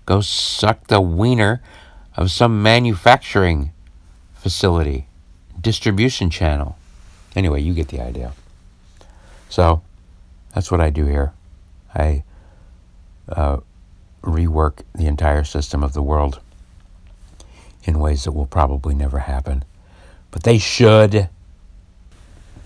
go 0.06 0.20
suck 0.20 0.86
the 0.88 1.00
wiener 1.00 1.62
of 2.16 2.30
some 2.30 2.62
manufacturing 2.62 3.72
facility, 4.40 5.06
distribution 5.60 6.30
channel. 6.30 6.76
Anyway, 7.36 7.60
you 7.60 7.74
get 7.74 7.88
the 7.88 8.00
idea. 8.00 8.32
So, 9.48 9.82
that's 10.54 10.70
what 10.70 10.80
I 10.80 10.90
do 10.90 11.06
here. 11.06 11.32
I 11.94 12.24
uh, 13.28 13.58
rework 14.22 14.82
the 14.94 15.06
entire 15.06 15.44
system 15.44 15.82
of 15.82 15.92
the 15.92 16.02
world 16.02 16.40
in 17.84 17.98
ways 17.98 18.24
that 18.24 18.32
will 18.32 18.46
probably 18.46 18.94
never 18.94 19.20
happen. 19.20 19.64
But 20.30 20.42
they 20.42 20.58
should. 20.58 21.28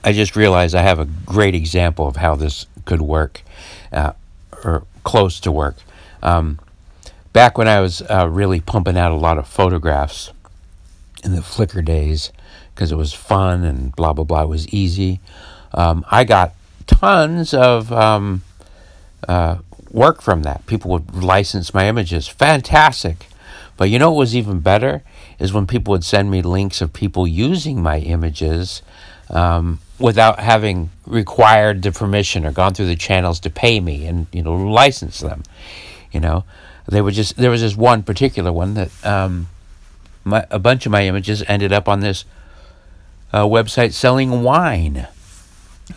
I 0.03 0.13
just 0.13 0.37
realized 0.37 0.75
I 0.75 0.83
have 0.83 0.99
a 0.99 1.05
great 1.05 1.55
example 1.55 2.07
of 2.07 2.17
how 2.17 2.35
this 2.35 2.67
could 2.85 3.01
work, 3.01 3.43
uh, 3.93 4.13
or 4.65 4.85
close 5.03 5.41
to 5.41 5.53
work. 5.53 5.77
Um, 6.23 6.59
back 7.33 7.57
when 7.57 7.69
I 7.69 7.81
was 7.81 8.03
uh, 8.03 8.29
really 8.29 8.61
pumping 8.61 8.99
out 8.99 9.13
a 9.13 9.17
lot 9.17 9.39
of 9.39 9.47
photographs 9.47 10.33
in 11.25 11.35
the 11.35 11.41
Flickr 11.41 11.85
days 11.85 12.31
because 12.75 12.93
it 12.93 12.97
was 12.97 13.13
fun 13.13 13.65
and 13.65 13.95
blah 13.97 14.13
blah 14.13 14.25
blah. 14.25 14.43
It 14.43 14.49
was 14.49 14.69
easy. 14.69 15.21
Um, 15.73 16.05
I 16.11 16.25
got 16.25 16.55
tons 16.87 17.55
of 17.55 17.93
um, 17.93 18.43
uh, 19.29 19.59
work 19.91 20.23
from 20.23 20.43
that. 20.43 20.67
People 20.67 20.91
would 20.93 21.15
license 21.15 21.73
my 21.73 21.89
images. 21.89 22.29
Fantastic. 22.29 23.27
But 23.77 23.91
you 23.91 23.99
know 23.99 24.11
what 24.11 24.19
was 24.19 24.37
even 24.37 24.61
better 24.61 25.03
is 25.39 25.53
when 25.53 25.67
people 25.67 25.93
would 25.93 26.05
send 26.05 26.31
me 26.31 26.43
links 26.43 26.81
of 26.81 26.93
people 26.93 27.27
using 27.27 27.83
my 27.83 27.99
images 27.99 28.83
um, 29.31 29.81
without 29.99 30.39
having 30.39 30.91
required 31.07 31.83
the 31.83 31.91
permission 31.91 32.47
or 32.47 32.53
gone 32.53 32.75
through 32.75 32.87
the 32.87 32.97
channels 32.97 33.41
to 33.41 33.51
pay 33.51 33.81
me 33.81 34.07
and 34.07 34.27
you 34.33 34.43
know 34.43 34.55
license 34.55 35.21
them. 35.21 35.43
You 36.13 36.21
know, 36.21 36.45
they 36.87 37.01
would 37.01 37.15
just 37.15 37.37
there 37.37 37.51
was 37.51 37.63
this 37.63 37.77
one 37.77 38.03
particular 38.03 38.53
one 38.53 38.75
that 38.75 38.91
um, 39.05 39.49
my, 40.25 40.47
a 40.51 40.59
bunch 40.59 40.87
of 40.87 40.93
my 40.93 41.07
images 41.07 41.43
ended 41.47 41.73
up 41.73 41.89
on 41.89 42.01
this 42.01 42.25
uh, 43.33 43.45
website 43.45 43.93
selling 43.93 44.43
wine 44.43 45.07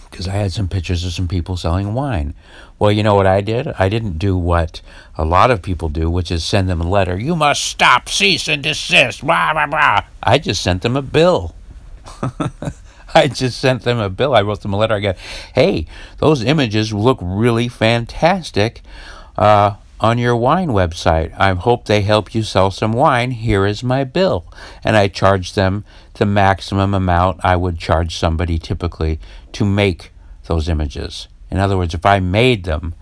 because 0.10 0.28
I 0.28 0.34
had 0.34 0.52
some 0.52 0.68
pictures 0.68 1.06
of 1.06 1.14
some 1.14 1.28
people 1.28 1.56
selling 1.56 1.94
wine. 1.94 2.34
Well, 2.80 2.92
you 2.92 3.04
know 3.04 3.16
what 3.16 3.28
I 3.28 3.42
did? 3.42 3.68
I 3.80 3.90
didn't 3.90 4.18
do 4.18 4.38
what 4.38 4.82
a 5.16 5.24
lot 5.24 5.50
of 5.50 5.62
people 5.62 5.90
do, 5.90 6.10
which 6.10 6.32
is 6.32 6.44
send 6.44 6.70
them 6.70 6.82
a 6.82 6.88
letter. 6.88 7.18
You 7.18 7.36
must 7.36 7.64
stop, 7.64 8.10
cease, 8.10 8.48
and 8.48 8.62
desist. 8.62 9.22
Blah, 9.22 9.54
blah, 9.54 9.68
blah. 9.68 10.02
I 10.22 10.38
just 10.40 10.62
sent 10.62 10.82
them 10.82 10.96
a 10.96 11.02
bill. 11.02 11.56
I 13.16 13.28
just 13.28 13.60
sent 13.60 13.84
them 13.84 14.00
a 14.00 14.10
bill. 14.10 14.36
I 14.36 14.42
wrote 14.42 14.62
them 14.62 14.74
a 14.74 14.78
letter. 14.78 14.96
I 14.96 15.00
go, 15.00 15.14
hey, 15.54 15.88
those 16.18 16.44
images 16.44 16.94
look 16.94 17.20
really 17.22 17.68
fantastic 17.68 18.82
uh, 19.38 19.76
on 20.00 20.18
your 20.18 20.36
wine 20.36 20.70
website. 20.70 21.34
I 21.38 21.54
hope 21.54 21.86
they 21.86 22.02
help 22.02 22.36
you 22.36 22.44
sell 22.44 22.72
some 22.72 22.94
wine. 22.94 23.32
Here 23.32 23.66
is 23.66 23.84
my 23.84 24.04
bill. 24.04 24.46
And 24.84 24.96
I 24.96 25.08
charged 25.08 25.56
them 25.56 25.86
the 26.16 26.26
maximum 26.26 26.94
amount 26.94 27.42
I 27.44 27.56
would 27.56 27.80
charge 27.80 28.16
somebody 28.16 28.60
typically 28.60 29.20
to 29.54 29.66
make 29.66 30.12
those 30.46 30.70
images. 30.70 31.28
In 31.50 31.58
other 31.58 31.78
words, 31.78 31.94
if 31.94 32.06
I 32.06 32.20
made 32.20 32.64
them, 32.64 32.94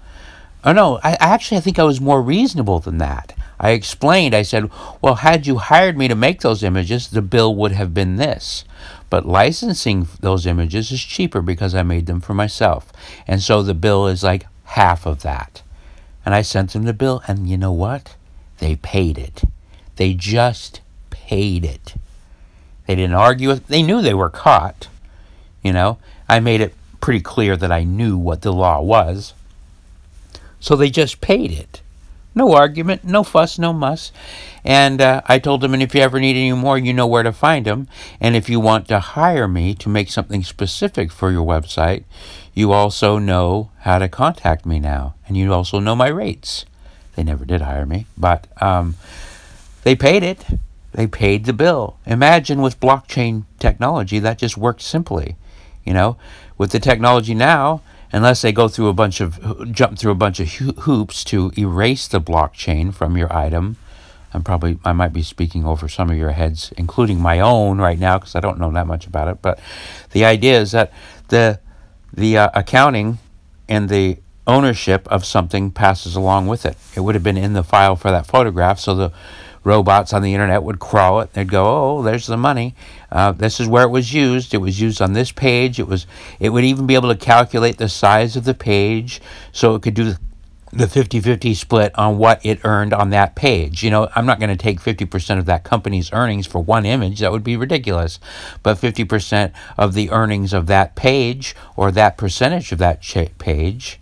oh 0.63 0.71
no, 0.71 0.99
I 1.03 1.17
actually 1.19 1.57
I 1.57 1.61
think 1.61 1.79
I 1.79 1.83
was 1.83 1.99
more 2.01 2.21
reasonable 2.21 2.79
than 2.79 2.97
that. 2.99 3.33
I 3.59 3.71
explained, 3.71 4.35
I 4.35 4.41
said, 4.41 4.69
well, 5.01 5.15
had 5.15 5.47
you 5.47 5.57
hired 5.57 5.97
me 5.97 6.07
to 6.09 6.15
make 6.15 6.41
those 6.41 6.63
images, 6.63 7.07
the 7.07 7.21
bill 7.21 7.55
would 7.55 7.71
have 7.71 7.93
been 7.93 8.17
this. 8.17 8.65
But 9.09 9.25
licensing 9.25 10.07
those 10.19 10.45
images 10.45 10.91
is 10.91 11.01
cheaper 11.01 11.41
because 11.41 11.73
I 11.73 11.83
made 11.83 12.05
them 12.05 12.19
for 12.19 12.33
myself. 12.33 12.91
And 13.27 13.41
so 13.41 13.63
the 13.63 13.73
bill 13.73 14.07
is 14.07 14.23
like 14.23 14.45
half 14.65 15.05
of 15.05 15.21
that. 15.21 15.61
And 16.25 16.33
I 16.33 16.41
sent 16.41 16.73
them 16.73 16.83
the 16.83 16.93
bill, 16.93 17.21
and 17.27 17.47
you 17.47 17.57
know 17.57 17.71
what? 17.71 18.15
They 18.57 18.75
paid 18.75 19.17
it. 19.17 19.43
They 19.97 20.13
just 20.13 20.81
paid 21.09 21.63
it. 21.63 21.95
They 22.87 22.95
didn't 22.95 23.15
argue 23.15 23.49
with 23.49 23.67
they 23.67 23.83
knew 23.83 24.01
they 24.01 24.13
were 24.13 24.29
caught. 24.29 24.87
You 25.63 25.73
know, 25.73 25.97
I 26.27 26.39
made 26.39 26.61
it 26.61 26.73
pretty 27.01 27.21
clear 27.21 27.55
that 27.57 27.71
I 27.71 27.83
knew 27.83 28.17
what 28.17 28.41
the 28.41 28.53
law 28.53 28.81
was. 28.81 29.33
So 30.59 30.75
they 30.75 30.89
just 30.89 31.21
paid 31.21 31.51
it. 31.51 31.81
No 32.37 32.53
argument, 32.53 33.05
no 33.05 33.23
fuss, 33.23 33.57
no 33.57 33.71
muss. 33.71 34.11
And 34.63 34.99
uh, 34.99 35.21
I 35.25 35.39
told 35.39 35.61
them, 35.61 35.73
and 35.73 35.81
if 35.81 35.95
you 35.95 36.01
ever 36.01 36.19
need 36.19 36.35
any 36.35 36.51
more, 36.51 36.77
you 36.77 36.91
know 36.91 37.07
where 37.07 37.23
to 37.23 37.31
find 37.31 37.65
them. 37.65 37.87
And 38.19 38.35
if 38.35 38.49
you 38.49 38.59
want 38.59 38.89
to 38.89 38.99
hire 38.99 39.47
me 39.47 39.73
to 39.75 39.87
make 39.87 40.11
something 40.11 40.43
specific 40.43 41.11
for 41.11 41.31
your 41.31 41.45
website, 41.45 42.03
you 42.55 42.71
also 42.71 43.19
know 43.19 43.69
how 43.81 43.99
to 43.99 44.07
contact 44.07 44.65
me 44.65 44.79
now. 44.79 45.13
And 45.27 45.35
you 45.35 45.53
also 45.53 45.79
know 45.79 45.95
my 45.95 46.07
rates. 46.07 46.65
They 47.15 47.23
never 47.23 47.45
did 47.45 47.61
hire 47.61 47.85
me, 47.85 48.07
but 48.17 48.47
um, 48.61 48.95
they 49.83 49.95
paid 49.95 50.23
it. 50.23 50.45
They 50.93 51.07
paid 51.07 51.45
the 51.45 51.53
bill. 51.53 51.97
Imagine 52.05 52.61
with 52.61 52.79
blockchain 52.79 53.43
technology, 53.59 54.19
that 54.19 54.39
just 54.39 54.57
worked 54.57 54.81
simply. 54.81 55.35
You 55.83 55.93
know, 55.93 56.17
with 56.57 56.71
the 56.71 56.79
technology 56.79 57.35
now, 57.35 57.81
unless 58.11 58.41
they 58.41 58.51
go 58.51 58.67
through 58.67 58.87
a 58.87 58.93
bunch 58.93 59.21
of 59.21 59.71
jump 59.71 59.99
through 59.99 60.13
a 60.13 60.15
bunch 60.15 60.39
of 60.39 60.49
hoops 60.49 61.23
to 61.25 61.51
erase 61.57 62.07
the 62.07 62.21
blockchain 62.21 62.93
from 62.93 63.17
your 63.17 63.31
item, 63.35 63.77
I'm 64.33 64.43
probably 64.43 64.79
I 64.83 64.93
might 64.93 65.13
be 65.13 65.21
speaking 65.21 65.65
over 65.65 65.87
some 65.87 66.09
of 66.09 66.17
your 66.17 66.31
heads, 66.31 66.73
including 66.77 67.19
my 67.19 67.39
own 67.39 67.77
right 67.77 67.99
now 67.99 68.17
because 68.17 68.35
I 68.35 68.39
don't 68.39 68.59
know 68.59 68.71
that 68.71 68.87
much 68.87 69.05
about 69.05 69.27
it. 69.27 69.41
But 69.41 69.59
the 70.11 70.25
idea 70.25 70.59
is 70.59 70.71
that 70.71 70.91
the 71.27 71.59
the 72.15 72.37
uh, 72.37 72.49
accounting 72.53 73.19
and 73.67 73.89
the 73.89 74.17
ownership 74.47 75.07
of 75.09 75.25
something 75.25 75.71
passes 75.71 76.15
along 76.15 76.47
with 76.47 76.65
it. 76.65 76.77
It 76.95 77.01
would 77.01 77.15
have 77.15 77.23
been 77.23 77.37
in 77.37 77.53
the 77.53 77.63
file 77.63 77.95
for 77.95 78.11
that 78.11 78.25
photograph, 78.25 78.79
so 78.79 78.95
the 78.95 79.11
robots 79.63 80.13
on 80.13 80.21
the 80.21 80.33
internet 80.33 80.63
would 80.63 80.79
crawl 80.79 81.19
it. 81.21 81.33
They'd 81.33 81.49
go, 81.49 81.65
"Oh, 81.65 82.03
there's 82.03 82.27
the 82.27 82.37
money. 82.37 82.75
Uh, 83.11 83.31
this 83.31 83.59
is 83.59 83.67
where 83.67 83.83
it 83.83 83.89
was 83.89 84.13
used. 84.13 84.53
It 84.53 84.59
was 84.59 84.79
used 84.79 85.01
on 85.01 85.13
this 85.13 85.31
page. 85.31 85.79
It 85.79 85.87
was. 85.87 86.05
It 86.39 86.49
would 86.49 86.63
even 86.63 86.85
be 86.85 86.95
able 86.95 87.09
to 87.09 87.17
calculate 87.17 87.77
the 87.77 87.89
size 87.89 88.35
of 88.35 88.45
the 88.45 88.53
page, 88.53 89.21
so 89.51 89.75
it 89.75 89.81
could 89.81 89.95
do 89.95 90.15
the 90.75 90.85
50-50 90.85 91.55
split 91.55 91.97
on 91.97 92.17
what 92.17 92.45
it 92.45 92.59
earned 92.65 92.93
on 92.93 93.09
that 93.11 93.35
page. 93.35 93.81
You 93.81 93.89
know, 93.89 94.09
I'm 94.15 94.25
not 94.25 94.39
going 94.39 94.49
to 94.49 94.61
take 94.61 94.81
50% 94.81 95.39
of 95.39 95.45
that 95.45 95.63
company's 95.63 96.11
earnings 96.11 96.45
for 96.45 96.59
one 96.59 96.85
image. 96.85 97.19
That 97.19 97.31
would 97.31 97.43
be 97.43 97.55
ridiculous. 97.55 98.19
But 98.61 98.77
50% 98.77 99.53
of 99.77 99.93
the 99.93 100.11
earnings 100.11 100.51
of 100.53 100.67
that 100.67 100.95
page 100.95 101.55
or 101.75 101.91
that 101.91 102.17
percentage 102.17 102.71
of 102.71 102.79
that 102.79 103.01
page, 103.37 103.99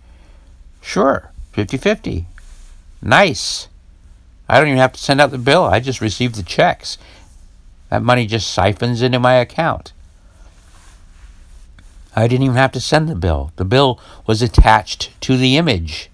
sure, 0.80 1.30
50-50. 1.54 2.24
Nice. 3.00 3.68
I 4.48 4.58
don't 4.58 4.68
even 4.68 4.78
have 4.78 4.92
to 4.94 5.00
send 5.00 5.20
out 5.20 5.30
the 5.30 5.38
bill. 5.38 5.64
I 5.64 5.78
just 5.78 6.00
receive 6.00 6.34
the 6.34 6.42
checks. 6.42 6.98
That 7.90 8.02
money 8.02 8.26
just 8.26 8.50
siphons 8.50 9.00
into 9.00 9.20
my 9.20 9.34
account. 9.34 9.92
I 12.16 12.26
didn't 12.26 12.44
even 12.44 12.56
have 12.56 12.72
to 12.72 12.80
send 12.80 13.08
the 13.08 13.14
bill. 13.14 13.52
The 13.56 13.64
bill 13.64 14.00
was 14.26 14.42
attached 14.42 15.10
to 15.22 15.36
the 15.36 15.56
image. 15.56 16.10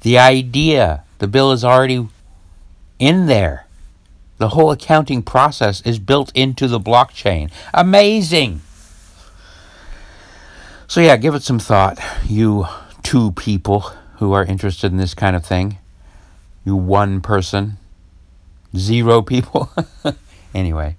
The 0.00 0.18
idea, 0.18 1.04
the 1.18 1.28
bill 1.28 1.52
is 1.52 1.64
already 1.64 2.08
in 2.98 3.26
there. 3.26 3.66
The 4.38 4.50
whole 4.50 4.70
accounting 4.70 5.22
process 5.22 5.82
is 5.82 5.98
built 5.98 6.32
into 6.34 6.66
the 6.66 6.80
blockchain. 6.80 7.50
Amazing! 7.74 8.62
So, 10.86 11.00
yeah, 11.00 11.16
give 11.16 11.34
it 11.34 11.42
some 11.42 11.58
thought, 11.58 12.00
you 12.26 12.66
two 13.02 13.32
people 13.32 13.80
who 14.16 14.32
are 14.32 14.44
interested 14.44 14.90
in 14.90 14.98
this 14.98 15.14
kind 15.14 15.36
of 15.36 15.44
thing 15.44 15.78
you 16.64 16.76
one 16.76 17.20
person, 17.20 17.78
zero 18.76 19.22
people. 19.22 19.70
anyway, 20.54 20.96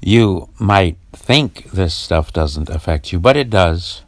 you 0.00 0.48
might 0.58 0.96
think 1.12 1.70
this 1.70 1.94
stuff 1.94 2.32
doesn't 2.32 2.68
affect 2.68 3.12
you, 3.12 3.20
but 3.20 3.36
it 3.36 3.50
does. 3.50 4.02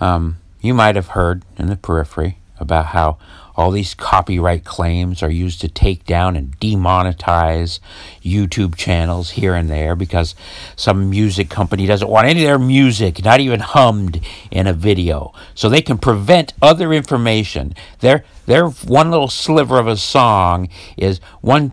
Um, 0.00 0.38
you 0.60 0.74
might 0.74 0.96
have 0.96 1.08
heard 1.08 1.42
in 1.56 1.66
the 1.66 1.76
periphery 1.76 2.38
about 2.60 2.86
how 2.86 3.18
all 3.58 3.72
these 3.72 3.92
copyright 3.92 4.64
claims 4.64 5.20
are 5.20 5.30
used 5.30 5.60
to 5.60 5.68
take 5.68 6.04
down 6.04 6.36
and 6.36 6.56
demonetize 6.60 7.80
YouTube 8.22 8.76
channels 8.76 9.30
here 9.30 9.52
and 9.56 9.68
there 9.68 9.96
because 9.96 10.36
some 10.76 11.10
music 11.10 11.50
company 11.50 11.84
doesn't 11.84 12.08
want 12.08 12.28
any 12.28 12.44
of 12.44 12.46
their 12.46 12.58
music, 12.58 13.24
not 13.24 13.40
even 13.40 13.58
hummed, 13.58 14.20
in 14.52 14.68
a 14.68 14.72
video. 14.72 15.32
So 15.56 15.68
they 15.68 15.82
can 15.82 15.98
prevent 15.98 16.54
other 16.62 16.92
information. 16.92 17.74
Their, 17.98 18.24
their 18.46 18.68
one 18.68 19.10
little 19.10 19.26
sliver 19.26 19.80
of 19.80 19.88
a 19.88 19.96
song 19.96 20.68
is 20.96 21.18
one 21.40 21.72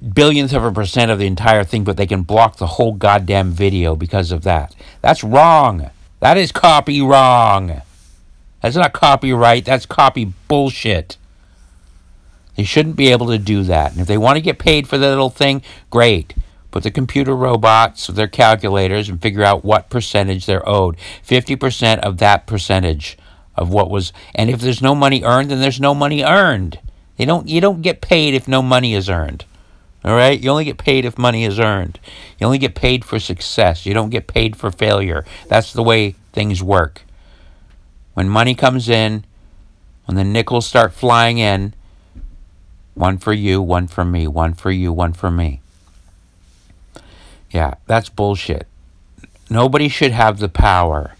billionth 0.00 0.52
of 0.52 0.62
a 0.62 0.70
percent 0.70 1.10
of 1.10 1.18
the 1.18 1.26
entire 1.26 1.64
thing, 1.64 1.82
but 1.82 1.96
they 1.96 2.06
can 2.06 2.22
block 2.22 2.58
the 2.58 2.66
whole 2.66 2.92
goddamn 2.92 3.50
video 3.50 3.96
because 3.96 4.30
of 4.30 4.44
that. 4.44 4.72
That's 5.00 5.24
wrong. 5.24 5.90
That 6.20 6.36
is 6.36 6.52
copy 6.52 7.02
wrong. 7.02 7.82
That's 8.60 8.76
not 8.76 8.92
copyright, 8.92 9.64
that's 9.64 9.86
copy 9.86 10.32
bullshit. 10.48 11.16
They 12.56 12.64
shouldn't 12.64 12.96
be 12.96 13.12
able 13.12 13.28
to 13.28 13.38
do 13.38 13.62
that. 13.64 13.92
And 13.92 14.00
if 14.00 14.08
they 14.08 14.18
want 14.18 14.36
to 14.36 14.42
get 14.42 14.58
paid 14.58 14.88
for 14.88 14.98
that 14.98 15.08
little 15.08 15.30
thing, 15.30 15.62
great. 15.90 16.34
Put 16.72 16.82
the 16.82 16.90
computer 16.90 17.34
robots 17.34 18.08
with 18.08 18.16
their 18.16 18.28
calculators 18.28 19.08
and 19.08 19.22
figure 19.22 19.44
out 19.44 19.64
what 19.64 19.90
percentage 19.90 20.44
they're 20.44 20.68
owed. 20.68 20.96
50% 21.24 22.00
of 22.00 22.18
that 22.18 22.46
percentage 22.46 23.16
of 23.56 23.72
what 23.72 23.90
was 23.90 24.12
and 24.34 24.50
if 24.50 24.60
there's 24.60 24.82
no 24.82 24.94
money 24.94 25.22
earned, 25.24 25.50
then 25.50 25.60
there's 25.60 25.80
no 25.80 25.94
money 25.94 26.22
earned. 26.22 26.78
They 27.16 27.24
don't 27.24 27.48
you 27.48 27.60
don't 27.60 27.82
get 27.82 28.00
paid 28.00 28.34
if 28.34 28.46
no 28.46 28.62
money 28.62 28.94
is 28.94 29.08
earned. 29.08 29.44
All 30.04 30.14
right? 30.14 30.38
You 30.38 30.50
only 30.50 30.64
get 30.64 30.78
paid 30.78 31.04
if 31.04 31.18
money 31.18 31.44
is 31.44 31.58
earned. 31.58 31.98
You 32.38 32.46
only 32.46 32.58
get 32.58 32.74
paid 32.74 33.04
for 33.04 33.18
success. 33.18 33.84
You 33.84 33.94
don't 33.94 34.10
get 34.10 34.26
paid 34.26 34.56
for 34.56 34.70
failure. 34.70 35.24
That's 35.48 35.72
the 35.72 35.82
way 35.82 36.14
things 36.32 36.62
work. 36.62 37.02
When 38.18 38.28
money 38.28 38.56
comes 38.56 38.88
in, 38.88 39.24
when 40.06 40.16
the 40.16 40.24
nickels 40.24 40.66
start 40.66 40.92
flying 40.92 41.38
in, 41.38 41.72
one 42.94 43.16
for 43.16 43.32
you, 43.32 43.62
one 43.62 43.86
for 43.86 44.04
me, 44.04 44.26
one 44.26 44.54
for 44.54 44.72
you, 44.72 44.92
one 44.92 45.12
for 45.12 45.30
me. 45.30 45.60
Yeah, 47.52 47.74
that's 47.86 48.08
bullshit. 48.08 48.66
Nobody 49.48 49.88
should 49.88 50.10
have 50.10 50.40
the 50.40 50.48
power 50.48 51.14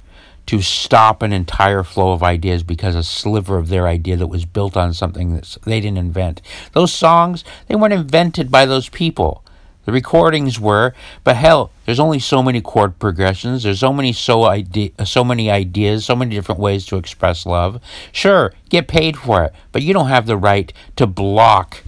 to 0.47 0.61
stop 0.61 1.23
an 1.23 1.33
entire 1.33 1.85
flow 1.85 2.11
of 2.11 2.25
ideas 2.25 2.65
because 2.65 2.97
a 2.97 3.05
sliver 3.05 3.59
of 3.59 3.69
their 3.69 3.87
idea 3.87 4.17
that 4.17 4.27
was 4.27 4.45
built 4.45 4.77
on 4.77 4.93
something 4.93 5.37
that 5.37 5.57
they 5.65 5.79
didn't 5.79 5.99
invent. 5.99 6.43
Those 6.73 6.93
songs, 6.93 7.45
they 7.69 7.77
weren't 7.77 7.93
invented 7.93 8.51
by 8.51 8.67
those 8.67 8.89
people. 8.89 9.45
The 9.89 9.93
recordings 9.93 10.61
were, 10.61 10.93
but 11.25 11.37
hell, 11.37 11.71
there's 11.87 11.99
only 11.99 12.19
so 12.19 12.43
many 12.43 12.61
chord 12.61 12.99
progressions. 12.99 13.63
There's 13.63 13.81
so 13.81 13.91
many 13.91 14.13
so 14.13 14.43
ide- 14.43 14.93
uh, 14.99 15.07
so 15.07 15.25
many 15.25 15.51
ideas, 15.51 16.05
so 16.05 16.15
many 16.15 16.35
different 16.35 16.61
ways 16.61 16.85
to 16.89 16.99
express 16.99 17.47
love. 17.47 17.81
Sure, 18.13 18.53
get 18.69 18.87
paid 18.87 19.17
for 19.17 19.45
it, 19.45 19.55
but 19.73 19.81
you 19.81 19.95
don't 19.95 20.09
have 20.09 20.27
the 20.27 20.37
right 20.37 20.75
to 20.97 21.07
block 21.07 21.85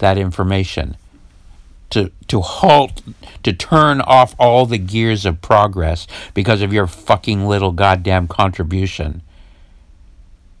that 0.00 0.18
information. 0.18 0.98
To 1.88 2.10
to 2.28 2.42
halt, 2.42 3.00
to 3.42 3.54
turn 3.54 4.02
off 4.02 4.34
all 4.38 4.66
the 4.66 4.76
gears 4.76 5.24
of 5.24 5.40
progress 5.40 6.06
because 6.34 6.60
of 6.60 6.74
your 6.74 6.86
fucking 6.86 7.46
little 7.46 7.72
goddamn 7.72 8.28
contribution. 8.28 9.22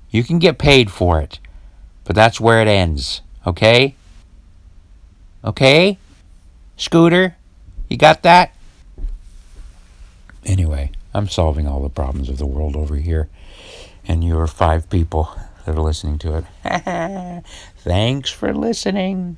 You 0.08 0.24
can 0.24 0.38
get 0.38 0.56
paid 0.56 0.90
for 0.90 1.20
it, 1.20 1.40
but 2.04 2.16
that's 2.16 2.40
where 2.40 2.62
it 2.62 2.68
ends. 2.68 3.20
Okay? 3.46 3.96
Okay? 5.44 5.98
Scooter, 6.80 7.36
you 7.90 7.98
got 7.98 8.22
that? 8.22 8.54
Anyway, 10.46 10.92
I'm 11.12 11.28
solving 11.28 11.68
all 11.68 11.82
the 11.82 11.90
problems 11.90 12.30
of 12.30 12.38
the 12.38 12.46
world 12.46 12.74
over 12.74 12.96
here, 12.96 13.28
and 14.08 14.24
you're 14.24 14.46
five 14.46 14.88
people 14.88 15.28
that 15.66 15.76
are 15.76 15.82
listening 15.82 16.16
to 16.20 16.38
it. 16.38 17.44
Thanks 17.76 18.30
for 18.30 18.54
listening. 18.54 19.36